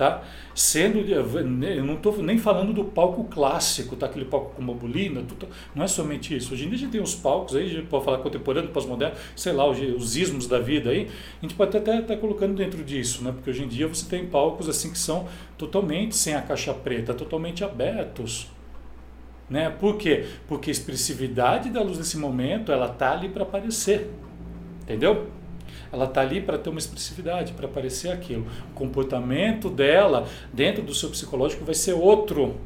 Tá? 0.00 0.22
Sendo, 0.54 1.00
eu 1.00 1.84
não 1.84 1.94
estou 1.94 2.22
nem 2.22 2.38
falando 2.38 2.72
do 2.72 2.84
palco 2.84 3.24
clássico, 3.24 3.96
tá? 3.96 4.06
Aquele 4.06 4.24
palco 4.24 4.54
com 4.56 4.64
bobulina, 4.64 5.20
tudo, 5.20 5.46
não 5.74 5.84
é 5.84 5.86
somente 5.86 6.34
isso. 6.34 6.54
Hoje 6.54 6.64
em 6.64 6.68
dia 6.68 6.76
a 6.76 6.80
gente 6.80 6.92
tem 6.92 7.02
uns 7.02 7.14
palcos 7.14 7.54
aí, 7.54 7.66
a 7.66 7.68
gente 7.68 7.86
pode 7.86 8.06
falar 8.06 8.16
contemporâneo, 8.18 8.70
pós-moderno, 8.70 9.14
sei 9.36 9.52
lá, 9.52 9.68
os, 9.68 9.78
os 9.78 10.16
ismos 10.16 10.46
da 10.46 10.58
vida 10.58 10.88
aí, 10.88 11.10
a 11.38 11.42
gente 11.42 11.54
pode 11.54 11.76
até 11.76 11.98
estar 11.98 12.14
tá 12.14 12.16
colocando 12.16 12.54
dentro 12.54 12.82
disso, 12.82 13.22
né? 13.22 13.30
Porque 13.30 13.50
hoje 13.50 13.62
em 13.62 13.68
dia 13.68 13.86
você 13.86 14.08
tem 14.08 14.24
palcos 14.24 14.70
assim 14.70 14.90
que 14.90 14.98
são 14.98 15.28
totalmente 15.58 16.16
sem 16.16 16.34
a 16.34 16.40
caixa 16.40 16.72
preta, 16.72 17.12
totalmente 17.12 17.62
abertos. 17.62 18.48
Né? 19.50 19.68
Por 19.68 19.98
quê? 19.98 20.24
Porque 20.48 20.70
a 20.70 20.72
expressividade 20.72 21.68
da 21.68 21.82
luz 21.82 21.98
nesse 21.98 22.16
momento, 22.16 22.72
ela 22.72 22.88
tá 22.88 23.12
ali 23.12 23.28
para 23.28 23.42
aparecer. 23.42 24.10
Entendeu? 24.82 25.26
Ela 25.92 26.04
está 26.04 26.20
ali 26.20 26.40
para 26.40 26.58
ter 26.58 26.70
uma 26.70 26.78
expressividade, 26.78 27.52
para 27.52 27.66
aparecer 27.66 28.12
aquilo. 28.12 28.46
O 28.70 28.74
comportamento 28.74 29.68
dela 29.68 30.26
dentro 30.52 30.82
do 30.82 30.94
seu 30.94 31.10
psicológico 31.10 31.64
vai 31.64 31.74
ser 31.74 31.94
outro. 31.94 32.56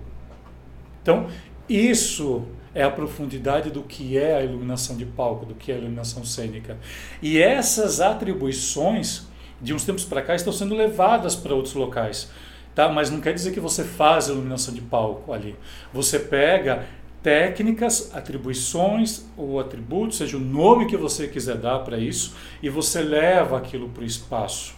Então, 1.02 1.28
isso 1.68 2.44
é 2.74 2.82
a 2.82 2.90
profundidade 2.90 3.70
do 3.70 3.82
que 3.82 4.18
é 4.18 4.36
a 4.36 4.42
iluminação 4.42 4.96
de 4.96 5.06
palco, 5.06 5.46
do 5.46 5.54
que 5.54 5.70
é 5.70 5.76
a 5.76 5.78
iluminação 5.78 6.24
cênica. 6.24 6.76
E 7.22 7.40
essas 7.40 8.00
atribuições, 8.00 9.26
de 9.60 9.72
uns 9.72 9.84
tempos 9.84 10.04
para 10.04 10.20
cá, 10.20 10.34
estão 10.34 10.52
sendo 10.52 10.74
levadas 10.74 11.36
para 11.36 11.54
outros 11.54 11.74
locais. 11.74 12.30
Tá? 12.74 12.88
Mas 12.88 13.10
não 13.10 13.20
quer 13.20 13.32
dizer 13.32 13.52
que 13.52 13.60
você 13.60 13.84
faz 13.84 14.26
iluminação 14.26 14.74
de 14.74 14.80
palco 14.80 15.32
ali. 15.32 15.54
Você 15.92 16.18
pega 16.18 16.84
técnicas, 17.24 18.14
atribuições 18.14 19.24
ou 19.34 19.58
atributos, 19.58 20.18
seja 20.18 20.36
o 20.36 20.40
nome 20.40 20.84
que 20.84 20.96
você 20.96 21.26
quiser 21.26 21.56
dar 21.56 21.78
para 21.78 21.98
isso, 21.98 22.36
e 22.62 22.68
você 22.68 23.00
leva 23.00 23.56
aquilo 23.56 23.88
para 23.88 24.02
o 24.02 24.06
espaço. 24.06 24.74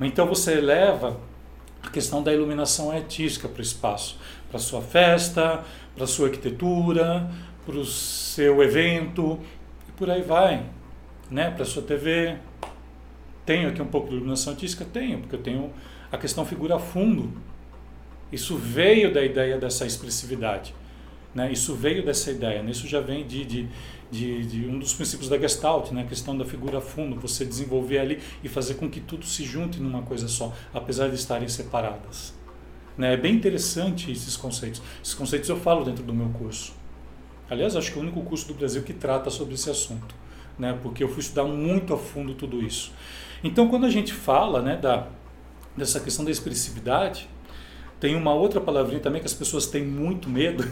Então 0.00 0.24
você 0.24 0.60
leva 0.60 1.20
a 1.82 1.90
questão 1.90 2.22
da 2.22 2.32
iluminação 2.32 2.92
artística 2.92 3.48
para 3.48 3.58
o 3.58 3.62
espaço, 3.62 4.16
para 4.48 4.60
sua 4.60 4.80
festa, 4.80 5.64
para 5.96 6.06
sua 6.06 6.28
arquitetura, 6.28 7.28
para 7.66 7.74
o 7.74 7.84
seu 7.84 8.62
evento 8.62 9.40
e 9.88 9.92
por 9.92 10.08
aí 10.08 10.22
vai, 10.22 10.64
né? 11.28 11.50
Para 11.50 11.64
sua 11.64 11.82
TV. 11.82 12.36
Tenho 13.44 13.70
aqui 13.70 13.82
um 13.82 13.86
pouco 13.86 14.08
de 14.08 14.14
iluminação 14.14 14.52
artística? 14.52 14.84
Tenho, 14.84 15.18
porque 15.18 15.34
eu 15.34 15.42
tenho 15.42 15.72
a 16.12 16.16
questão 16.16 16.46
figura 16.46 16.78
fundo. 16.78 17.32
Isso 18.30 18.56
veio 18.56 19.12
da 19.12 19.24
ideia 19.24 19.58
dessa 19.58 19.84
expressividade. 19.84 20.72
Né? 21.38 21.52
Isso 21.52 21.72
veio 21.72 22.04
dessa 22.04 22.32
ideia, 22.32 22.64
né? 22.64 22.72
isso 22.72 22.88
já 22.88 23.00
vem 23.00 23.24
de, 23.24 23.44
de, 23.44 23.68
de, 24.10 24.44
de, 24.44 24.66
um 24.66 24.76
dos 24.76 24.92
princípios 24.92 25.28
da 25.28 25.38
Gestalt, 25.38 25.92
né? 25.92 26.02
a 26.02 26.04
questão 26.04 26.36
da 26.36 26.44
figura 26.44 26.80
fundo, 26.80 27.14
você 27.14 27.44
desenvolver 27.44 28.00
ali 28.00 28.20
e 28.42 28.48
fazer 28.48 28.74
com 28.74 28.90
que 28.90 28.98
tudo 28.98 29.24
se 29.24 29.44
junte 29.44 29.78
numa 29.78 30.02
coisa 30.02 30.26
só, 30.26 30.52
apesar 30.74 31.08
de 31.08 31.14
estarem 31.14 31.46
separadas. 31.46 32.34
Né? 32.96 33.14
É 33.14 33.16
bem 33.16 33.36
interessante 33.36 34.10
esses 34.10 34.36
conceitos. 34.36 34.82
Esses 35.00 35.14
conceitos 35.14 35.48
eu 35.48 35.56
falo 35.56 35.84
dentro 35.84 36.02
do 36.02 36.12
meu 36.12 36.28
curso. 36.30 36.72
Aliás, 37.48 37.76
acho 37.76 37.92
que 37.92 37.96
é 37.96 38.00
o 38.00 38.02
único 38.02 38.20
curso 38.22 38.48
do 38.48 38.54
Brasil 38.54 38.82
que 38.82 38.92
trata 38.92 39.30
sobre 39.30 39.54
esse 39.54 39.70
assunto, 39.70 40.16
né? 40.58 40.76
porque 40.82 41.04
eu 41.04 41.08
fui 41.08 41.20
estudar 41.20 41.44
muito 41.44 41.94
a 41.94 41.96
fundo 41.96 42.34
tudo 42.34 42.60
isso. 42.60 42.90
Então, 43.44 43.68
quando 43.68 43.86
a 43.86 43.90
gente 43.90 44.12
fala 44.12 44.60
né, 44.60 44.76
da, 44.76 45.06
dessa 45.76 46.00
questão 46.00 46.24
da 46.24 46.32
expressividade, 46.32 47.28
tem 48.00 48.14
uma 48.14 48.32
outra 48.32 48.60
palavrinha 48.60 49.00
também 49.00 49.20
que 49.20 49.26
as 49.26 49.34
pessoas 49.34 49.66
têm 49.66 49.84
muito 49.84 50.28
medo, 50.28 50.64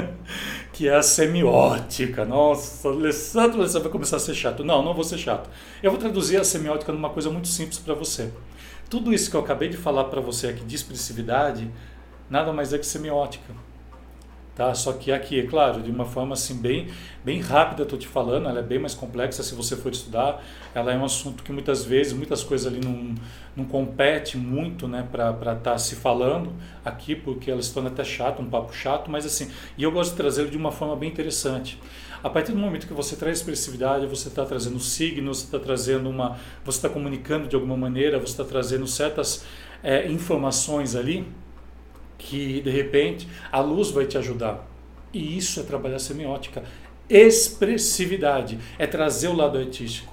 que 0.72 0.88
é 0.88 0.94
a 0.94 1.02
semiótica. 1.02 2.24
Nossa, 2.24 2.88
Alessandro, 2.88 3.58
você 3.58 3.78
vai 3.78 3.90
começar 3.90 4.16
a 4.16 4.20
ser 4.20 4.34
chato. 4.34 4.64
Não, 4.64 4.82
não 4.82 4.94
vou 4.94 5.04
ser 5.04 5.18
chato. 5.18 5.50
Eu 5.82 5.90
vou 5.90 6.00
traduzir 6.00 6.38
a 6.38 6.44
semiótica 6.44 6.90
numa 6.90 7.10
coisa 7.10 7.30
muito 7.30 7.48
simples 7.48 7.78
para 7.78 7.94
você. 7.94 8.30
Tudo 8.88 9.12
isso 9.12 9.30
que 9.30 9.36
eu 9.36 9.40
acabei 9.40 9.68
de 9.68 9.76
falar 9.76 10.04
para 10.04 10.20
você 10.20 10.48
aqui 10.48 10.64
de 10.64 10.74
expressividade, 10.74 11.70
nada 12.28 12.52
mais 12.52 12.72
é 12.72 12.78
que 12.78 12.86
semiótica. 12.86 13.52
Tá? 14.54 14.74
Só 14.74 14.92
que 14.92 15.10
aqui, 15.10 15.40
é 15.40 15.46
claro, 15.46 15.80
de 15.80 15.90
uma 15.90 16.04
forma 16.04 16.34
assim 16.34 16.60
bem, 16.60 16.88
bem 17.24 17.40
rápida, 17.40 17.84
estou 17.84 17.98
te 17.98 18.06
falando, 18.06 18.48
ela 18.48 18.58
é 18.58 18.62
bem 18.62 18.78
mais 18.78 18.94
complexa 18.94 19.42
se 19.42 19.54
você 19.54 19.74
for 19.74 19.90
estudar. 19.90 20.44
Ela 20.74 20.92
é 20.92 20.98
um 20.98 21.04
assunto 21.04 21.42
que 21.42 21.50
muitas 21.50 21.84
vezes, 21.84 22.12
muitas 22.12 22.44
coisas 22.44 22.66
ali 22.66 22.78
não, 22.84 23.14
não 23.56 23.64
compete 23.64 24.36
muito 24.36 24.86
né, 24.86 25.08
para 25.10 25.30
estar 25.30 25.54
tá 25.56 25.78
se 25.78 25.96
falando 25.96 26.52
aqui, 26.84 27.16
porque 27.16 27.50
ela 27.50 27.62
se 27.62 27.72
torna 27.72 27.88
até 27.88 28.04
chato, 28.04 28.42
um 28.42 28.50
papo 28.50 28.74
chato, 28.74 29.10
mas 29.10 29.24
assim, 29.24 29.50
e 29.78 29.82
eu 29.82 29.90
gosto 29.90 30.10
de 30.10 30.16
trazê-lo 30.18 30.50
de 30.50 30.56
uma 30.58 30.70
forma 30.70 30.96
bem 30.96 31.08
interessante. 31.08 31.80
A 32.22 32.28
partir 32.28 32.52
do 32.52 32.58
momento 32.58 32.86
que 32.86 32.92
você 32.92 33.16
traz 33.16 33.38
expressividade, 33.38 34.06
você 34.06 34.28
está 34.28 34.44
trazendo 34.44 34.78
signos, 34.78 35.38
você 35.38 35.44
está 35.46 35.58
trazendo 35.58 36.08
uma. 36.08 36.38
você 36.64 36.78
está 36.78 36.88
comunicando 36.88 37.48
de 37.48 37.56
alguma 37.56 37.76
maneira, 37.76 38.18
você 38.18 38.32
está 38.32 38.44
trazendo 38.44 38.86
certas 38.86 39.44
é, 39.82 40.06
informações 40.06 40.94
ali 40.94 41.26
que 42.22 42.60
de 42.60 42.70
repente 42.70 43.28
a 43.50 43.60
luz 43.60 43.90
vai 43.90 44.06
te 44.06 44.16
ajudar. 44.16 44.66
E 45.12 45.36
isso 45.36 45.60
é 45.60 45.62
trabalhar 45.62 45.98
semiótica. 45.98 46.62
Expressividade 47.08 48.58
é 48.78 48.86
trazer 48.86 49.28
o 49.28 49.34
lado 49.34 49.58
artístico. 49.58 50.12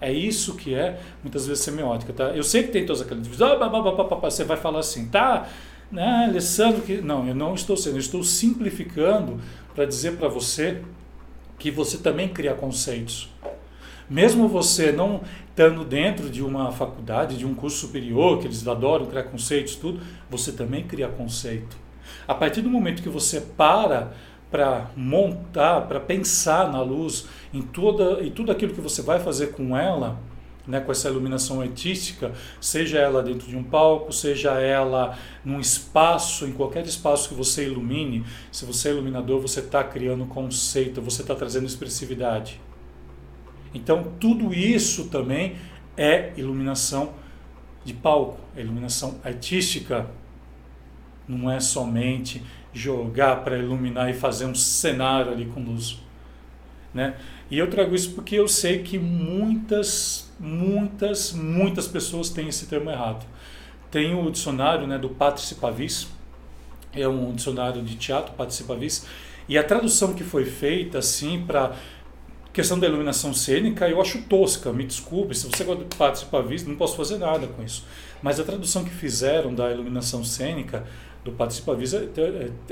É 0.00 0.10
isso 0.10 0.54
que 0.54 0.74
é 0.74 0.98
muitas 1.22 1.46
vezes 1.46 1.62
semiótica, 1.62 2.12
tá? 2.12 2.24
Eu 2.28 2.42
sei 2.42 2.62
que 2.62 2.70
tem 2.70 2.86
todas 2.86 3.02
aquelas 3.02 3.22
divisões, 3.22 3.52
ah, 3.60 4.18
você 4.22 4.44
vai 4.44 4.56
falar 4.56 4.78
assim, 4.78 5.08
tá? 5.08 5.46
Né, 5.92 6.26
Alessandro, 6.28 6.80
que 6.82 6.98
não, 6.98 7.26
eu 7.26 7.34
não 7.34 7.54
estou 7.54 7.76
sendo, 7.76 7.96
eu 7.96 8.00
estou 8.00 8.22
simplificando 8.22 9.40
para 9.74 9.84
dizer 9.84 10.16
para 10.16 10.28
você 10.28 10.80
que 11.58 11.70
você 11.70 11.98
também 11.98 12.28
cria 12.28 12.54
conceitos. 12.54 13.28
Mesmo 14.08 14.48
você 14.48 14.90
não 14.90 15.20
estando 15.60 15.84
dentro 15.84 16.30
de 16.30 16.42
uma 16.42 16.72
faculdade, 16.72 17.36
de 17.36 17.44
um 17.44 17.54
curso 17.54 17.76
superior, 17.76 18.38
que 18.38 18.46
eles 18.46 18.66
adoram 18.66 19.04
criar 19.04 19.24
conceitos, 19.24 19.76
tudo, 19.76 20.00
você 20.30 20.52
também 20.52 20.86
cria 20.86 21.06
conceito. 21.06 21.76
A 22.26 22.34
partir 22.34 22.62
do 22.62 22.70
momento 22.70 23.02
que 23.02 23.10
você 23.10 23.42
para 23.42 24.12
para 24.50 24.90
montar, 24.96 25.82
para 25.82 26.00
pensar 26.00 26.72
na 26.72 26.82
luz, 26.82 27.28
em 27.54 27.62
toda 27.62 28.20
e 28.20 28.30
tudo 28.30 28.50
aquilo 28.50 28.72
que 28.72 28.80
você 28.80 29.00
vai 29.00 29.20
fazer 29.20 29.52
com 29.52 29.76
ela, 29.76 30.18
né, 30.66 30.80
com 30.80 30.90
essa 30.90 31.08
iluminação 31.08 31.60
artística, 31.60 32.32
seja 32.60 32.98
ela 32.98 33.22
dentro 33.22 33.46
de 33.46 33.54
um 33.54 33.62
palco, 33.62 34.12
seja 34.12 34.52
ela 34.58 35.16
num 35.44 35.60
espaço, 35.60 36.46
em 36.46 36.52
qualquer 36.52 36.84
espaço 36.84 37.28
que 37.28 37.34
você 37.34 37.66
ilumine, 37.66 38.24
se 38.50 38.64
você 38.64 38.88
é 38.88 38.92
iluminador, 38.92 39.40
você 39.40 39.60
está 39.60 39.84
criando 39.84 40.24
conceito, 40.24 41.00
você 41.00 41.22
está 41.22 41.34
trazendo 41.36 41.66
expressividade. 41.66 42.60
Então, 43.74 44.12
tudo 44.18 44.52
isso 44.52 45.08
também 45.08 45.56
é 45.96 46.32
iluminação 46.36 47.14
de 47.84 47.94
palco, 47.94 48.40
é 48.56 48.60
iluminação 48.60 49.18
artística. 49.24 50.08
Não 51.26 51.50
é 51.50 51.60
somente 51.60 52.42
jogar 52.72 53.44
para 53.44 53.58
iluminar 53.58 54.10
e 54.10 54.14
fazer 54.14 54.46
um 54.46 54.54
cenário 54.54 55.32
ali 55.32 55.46
com 55.46 55.60
luz. 55.60 55.98
Né? 56.92 57.14
E 57.50 57.58
eu 57.58 57.68
trago 57.68 57.94
isso 57.94 58.12
porque 58.12 58.36
eu 58.36 58.48
sei 58.48 58.82
que 58.82 58.98
muitas, 58.98 60.32
muitas, 60.38 61.32
muitas 61.32 61.86
pessoas 61.86 62.30
têm 62.30 62.48
esse 62.48 62.66
termo 62.66 62.90
errado. 62.90 63.26
Tem 63.90 64.14
o 64.14 64.30
dicionário 64.30 64.86
né, 64.86 64.98
do 64.98 65.08
Patrice 65.08 65.56
é 66.92 67.06
um 67.06 67.32
dicionário 67.32 67.82
de 67.82 67.96
teatro, 67.96 68.34
Patrice 68.34 69.06
e 69.48 69.58
a 69.58 69.64
tradução 69.64 70.14
que 70.14 70.22
foi 70.22 70.44
feita 70.44 70.98
assim 70.98 71.44
para 71.44 71.74
questão 72.52 72.78
da 72.78 72.86
iluminação 72.86 73.32
cênica 73.32 73.88
eu 73.88 74.00
acho 74.00 74.22
tosca, 74.22 74.72
me 74.72 74.84
desculpe, 74.84 75.34
se 75.34 75.46
você 75.46 75.64
gosta 75.64 75.84
de 75.84 76.26
Patrice 76.26 76.68
não 76.68 76.76
posso 76.76 76.96
fazer 76.96 77.18
nada 77.18 77.46
com 77.46 77.62
isso. 77.62 77.84
Mas 78.22 78.38
a 78.38 78.44
tradução 78.44 78.84
que 78.84 78.90
fizeram 78.90 79.54
da 79.54 79.70
iluminação 79.70 80.24
cênica 80.24 80.84
do 81.24 81.32
Participa 81.32 81.74
Visa 81.74 82.08
é, 82.16 82.20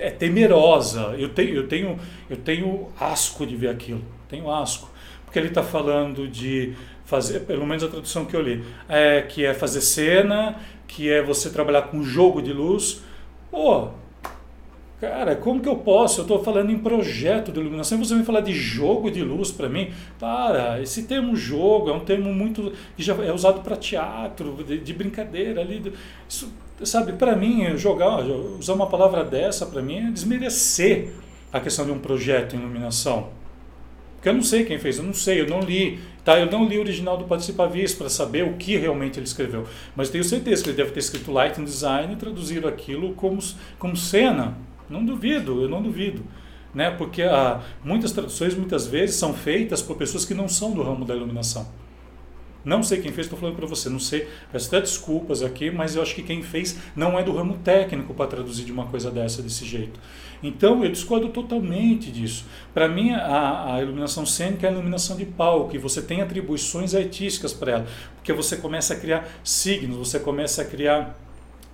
é, 0.02 0.08
é, 0.08 0.10
temerosa. 0.10 1.14
Eu 1.18 1.30
tenho, 1.30 1.54
eu, 1.54 1.68
tenho, 1.68 1.98
eu 2.28 2.36
tenho 2.36 2.88
asco 2.98 3.46
de 3.46 3.56
ver 3.56 3.68
aquilo. 3.68 4.02
Tenho 4.28 4.50
asco. 4.50 4.90
Porque 5.24 5.38
ele 5.38 5.48
está 5.48 5.62
falando 5.62 6.26
de 6.26 6.74
fazer, 7.04 7.40
pelo 7.40 7.66
menos 7.66 7.82
a 7.82 7.88
tradução 7.88 8.24
que 8.24 8.34
eu 8.34 8.40
li, 8.40 8.64
é, 8.88 9.22
que 9.22 9.44
é 9.44 9.52
fazer 9.52 9.80
cena, 9.80 10.56
que 10.86 11.10
é 11.10 11.22
você 11.22 11.50
trabalhar 11.50 11.82
com 11.82 12.02
jogo 12.02 12.40
de 12.40 12.52
luz. 12.52 13.02
Pô, 13.50 13.88
cara, 15.00 15.36
como 15.36 15.60
que 15.60 15.68
eu 15.68 15.76
posso? 15.76 16.20
Eu 16.20 16.22
estou 16.22 16.42
falando 16.42 16.70
em 16.70 16.78
projeto 16.78 17.52
de 17.52 17.60
iluminação 17.60 17.98
você 17.98 18.14
vem 18.14 18.24
falar 18.24 18.40
de 18.40 18.52
jogo 18.52 19.10
de 19.10 19.22
luz 19.22 19.50
para 19.50 19.68
mim? 19.68 19.90
Para, 20.18 20.80
esse 20.82 21.04
termo 21.04 21.36
jogo 21.36 21.90
é 21.90 21.92
um 21.92 22.00
termo 22.00 22.32
muito 22.32 22.72
que 22.96 23.02
já 23.02 23.14
é 23.14 23.32
usado 23.32 23.60
para 23.60 23.76
teatro, 23.76 24.64
de, 24.64 24.78
de, 24.78 24.92
brincadeira 24.92 25.60
ali. 25.60 25.92
Isso 26.28 26.52
Sabe, 26.84 27.12
para 27.14 27.34
mim, 27.34 27.76
jogar, 27.76 28.20
usar 28.20 28.74
uma 28.74 28.86
palavra 28.86 29.24
dessa, 29.24 29.66
para 29.66 29.82
mim, 29.82 30.08
é 30.08 30.10
desmerecer 30.12 31.10
a 31.52 31.58
questão 31.58 31.84
de 31.84 31.90
um 31.90 31.98
projeto 31.98 32.54
em 32.54 32.60
iluminação. 32.60 33.30
Porque 34.14 34.28
eu 34.28 34.34
não 34.34 34.42
sei 34.42 34.64
quem 34.64 34.78
fez, 34.78 34.98
eu 34.98 35.04
não 35.04 35.14
sei, 35.14 35.40
eu 35.40 35.48
não 35.48 35.60
li. 35.60 35.98
Tá? 36.24 36.38
Eu 36.38 36.50
não 36.50 36.66
li 36.66 36.78
o 36.78 36.80
original 36.80 37.16
do 37.16 37.24
Participavis 37.24 37.94
para 37.94 38.08
saber 38.08 38.44
o 38.44 38.54
que 38.54 38.76
realmente 38.76 39.18
ele 39.18 39.26
escreveu. 39.26 39.66
Mas 39.96 40.08
tenho 40.08 40.22
certeza 40.22 40.62
que 40.62 40.70
ele 40.70 40.76
deve 40.76 40.92
ter 40.92 41.00
escrito 41.00 41.32
Lighting 41.32 41.64
Design 41.64 42.12
e 42.12 42.16
traduzido 42.16 42.68
aquilo 42.68 43.12
como, 43.14 43.38
como 43.78 43.96
cena. 43.96 44.56
Não 44.88 45.04
duvido, 45.04 45.62
eu 45.62 45.68
não 45.68 45.82
duvido. 45.82 46.22
Né? 46.74 46.90
Porque 46.90 47.22
ah, 47.22 47.60
muitas 47.82 48.12
traduções, 48.12 48.54
muitas 48.54 48.86
vezes, 48.86 49.16
são 49.16 49.32
feitas 49.32 49.82
por 49.82 49.96
pessoas 49.96 50.24
que 50.24 50.34
não 50.34 50.48
são 50.48 50.72
do 50.72 50.82
ramo 50.82 51.04
da 51.04 51.14
iluminação. 51.14 51.66
Não 52.64 52.82
sei 52.82 53.00
quem 53.00 53.12
fez, 53.12 53.26
estou 53.26 53.38
falando 53.38 53.56
para 53.56 53.66
você, 53.66 53.88
não 53.88 54.00
sei, 54.00 54.28
peço 54.52 54.66
até 54.66 54.80
desculpas 54.80 55.42
aqui, 55.42 55.70
mas 55.70 55.94
eu 55.94 56.02
acho 56.02 56.14
que 56.14 56.22
quem 56.22 56.42
fez 56.42 56.76
não 56.94 57.18
é 57.18 57.22
do 57.22 57.32
ramo 57.32 57.56
técnico 57.64 58.12
para 58.12 58.26
traduzir 58.26 58.64
de 58.64 58.72
uma 58.72 58.84
coisa 58.86 59.10
dessa 59.10 59.40
desse 59.40 59.64
jeito. 59.64 59.98
Então 60.42 60.84
eu 60.84 60.90
discordo 60.90 61.28
totalmente 61.28 62.10
disso. 62.10 62.44
Para 62.74 62.88
mim, 62.88 63.12
a, 63.12 63.74
a, 63.74 63.82
iluminação 63.82 64.26
cênica 64.26 64.66
é 64.66 64.70
a 64.70 64.72
iluminação 64.72 65.16
de 65.16 65.24
palco 65.24 65.74
e 65.74 65.78
você 65.78 66.02
tem 66.02 66.20
atribuições 66.20 66.94
artísticas 66.94 67.52
para 67.52 67.72
ela, 67.72 67.86
porque 68.16 68.32
você 68.32 68.56
começa 68.56 68.92
a 68.92 68.96
criar 68.96 69.26
signos, 69.42 69.96
você 69.96 70.18
começa 70.18 70.60
a 70.60 70.64
criar 70.64 71.16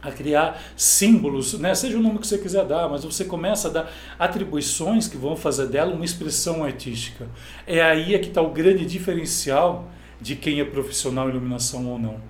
a 0.04 0.12
criar 0.12 0.62
símbolos, 0.76 1.58
né? 1.58 1.74
seja 1.74 1.96
o 1.96 2.02
nome 2.02 2.18
que 2.18 2.26
você 2.26 2.38
quiser 2.38 2.64
dar, 2.66 2.88
mas 2.88 3.04
você 3.04 3.24
começa 3.24 3.68
a 3.68 3.70
dar 3.70 3.92
atribuições 4.18 5.08
que 5.08 5.16
vão 5.16 5.34
fazer 5.34 5.66
dela 5.68 5.92
uma 5.94 6.04
expressão 6.04 6.62
artística. 6.62 7.26
É 7.66 7.82
aí 7.82 8.14
é 8.14 8.18
que 8.18 8.28
está 8.28 8.42
o 8.42 8.50
grande 8.50 8.84
diferencial 8.84 9.90
de 10.20 10.36
quem 10.36 10.60
é 10.60 10.64
profissional 10.64 11.26
em 11.26 11.30
iluminação 11.30 11.86
ou 11.86 11.98
não. 11.98 12.20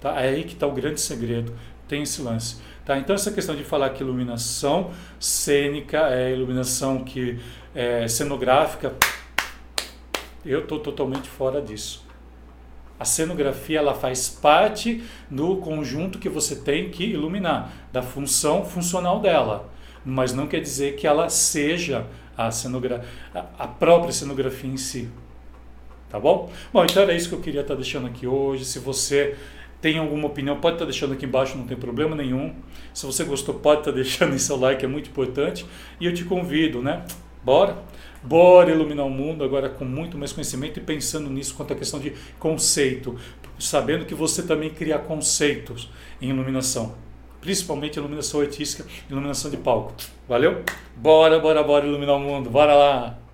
Tá? 0.00 0.20
É 0.20 0.28
aí 0.28 0.44
que 0.44 0.54
está 0.54 0.66
o 0.66 0.72
grande 0.72 1.00
segredo, 1.00 1.52
tem 1.88 2.02
esse 2.02 2.22
lance. 2.22 2.56
Tá? 2.84 2.96
Então 2.96 3.14
essa 3.14 3.32
questão 3.32 3.56
de 3.56 3.64
falar 3.64 3.90
que 3.90 4.02
iluminação 4.02 4.92
cênica 5.18 6.08
é 6.10 6.32
iluminação 6.32 7.02
que 7.02 7.38
é 7.74 8.06
cenográfica, 8.06 8.94
eu 10.44 10.60
estou 10.60 10.78
totalmente 10.78 11.28
fora 11.28 11.60
disso. 11.60 12.05
A 12.98 13.04
cenografia 13.04 13.78
ela 13.78 13.94
faz 13.94 14.28
parte 14.28 15.02
do 15.30 15.56
conjunto 15.56 16.18
que 16.18 16.28
você 16.28 16.56
tem 16.56 16.90
que 16.90 17.04
iluminar, 17.04 17.72
da 17.92 18.02
função 18.02 18.64
funcional 18.64 19.20
dela, 19.20 19.70
mas 20.04 20.32
não 20.32 20.46
quer 20.46 20.60
dizer 20.60 20.96
que 20.96 21.06
ela 21.06 21.28
seja 21.28 22.06
a, 22.36 22.50
cenogra 22.50 23.04
a 23.58 23.66
própria 23.66 24.12
cenografia 24.12 24.70
em 24.70 24.76
si. 24.76 25.08
Tá 26.08 26.20
bom? 26.20 26.50
Bom, 26.72 26.84
então 26.84 27.02
era 27.02 27.12
isso 27.12 27.28
que 27.28 27.34
eu 27.34 27.40
queria 27.40 27.62
estar 27.62 27.74
deixando 27.74 28.06
aqui 28.06 28.26
hoje. 28.26 28.64
Se 28.64 28.78
você 28.78 29.36
tem 29.80 29.98
alguma 29.98 30.26
opinião, 30.26 30.58
pode 30.58 30.76
estar 30.76 30.84
deixando 30.84 31.12
aqui 31.14 31.26
embaixo, 31.26 31.58
não 31.58 31.66
tem 31.66 31.76
problema 31.76 32.14
nenhum. 32.14 32.54
Se 32.94 33.04
você 33.04 33.24
gostou, 33.24 33.56
pode 33.56 33.80
estar 33.80 33.90
deixando 33.92 34.38
seu 34.38 34.56
like, 34.56 34.84
é 34.84 34.88
muito 34.88 35.10
importante. 35.10 35.66
E 36.00 36.06
eu 36.06 36.14
te 36.14 36.24
convido, 36.24 36.80
né? 36.80 37.04
Bora? 37.44 37.76
Bora 38.26 38.72
iluminar 38.72 39.06
o 39.06 39.10
mundo 39.10 39.44
agora 39.44 39.68
com 39.68 39.84
muito 39.84 40.18
mais 40.18 40.32
conhecimento 40.32 40.80
e 40.80 40.82
pensando 40.82 41.30
nisso 41.30 41.54
quanto 41.54 41.72
à 41.72 41.76
questão 41.76 42.00
de 42.00 42.12
conceito, 42.40 43.16
sabendo 43.56 44.04
que 44.04 44.14
você 44.14 44.42
também 44.42 44.68
cria 44.68 44.98
conceitos 44.98 45.88
em 46.20 46.30
iluminação, 46.30 46.96
principalmente 47.40 48.00
iluminação 48.00 48.40
artística, 48.40 48.84
iluminação 49.08 49.48
de 49.48 49.56
palco. 49.56 49.94
Valeu? 50.28 50.64
Bora, 50.96 51.38
bora, 51.38 51.62
bora 51.62 51.86
iluminar 51.86 52.16
o 52.16 52.20
mundo. 52.20 52.50
Bora 52.50 52.74
lá. 52.74 53.25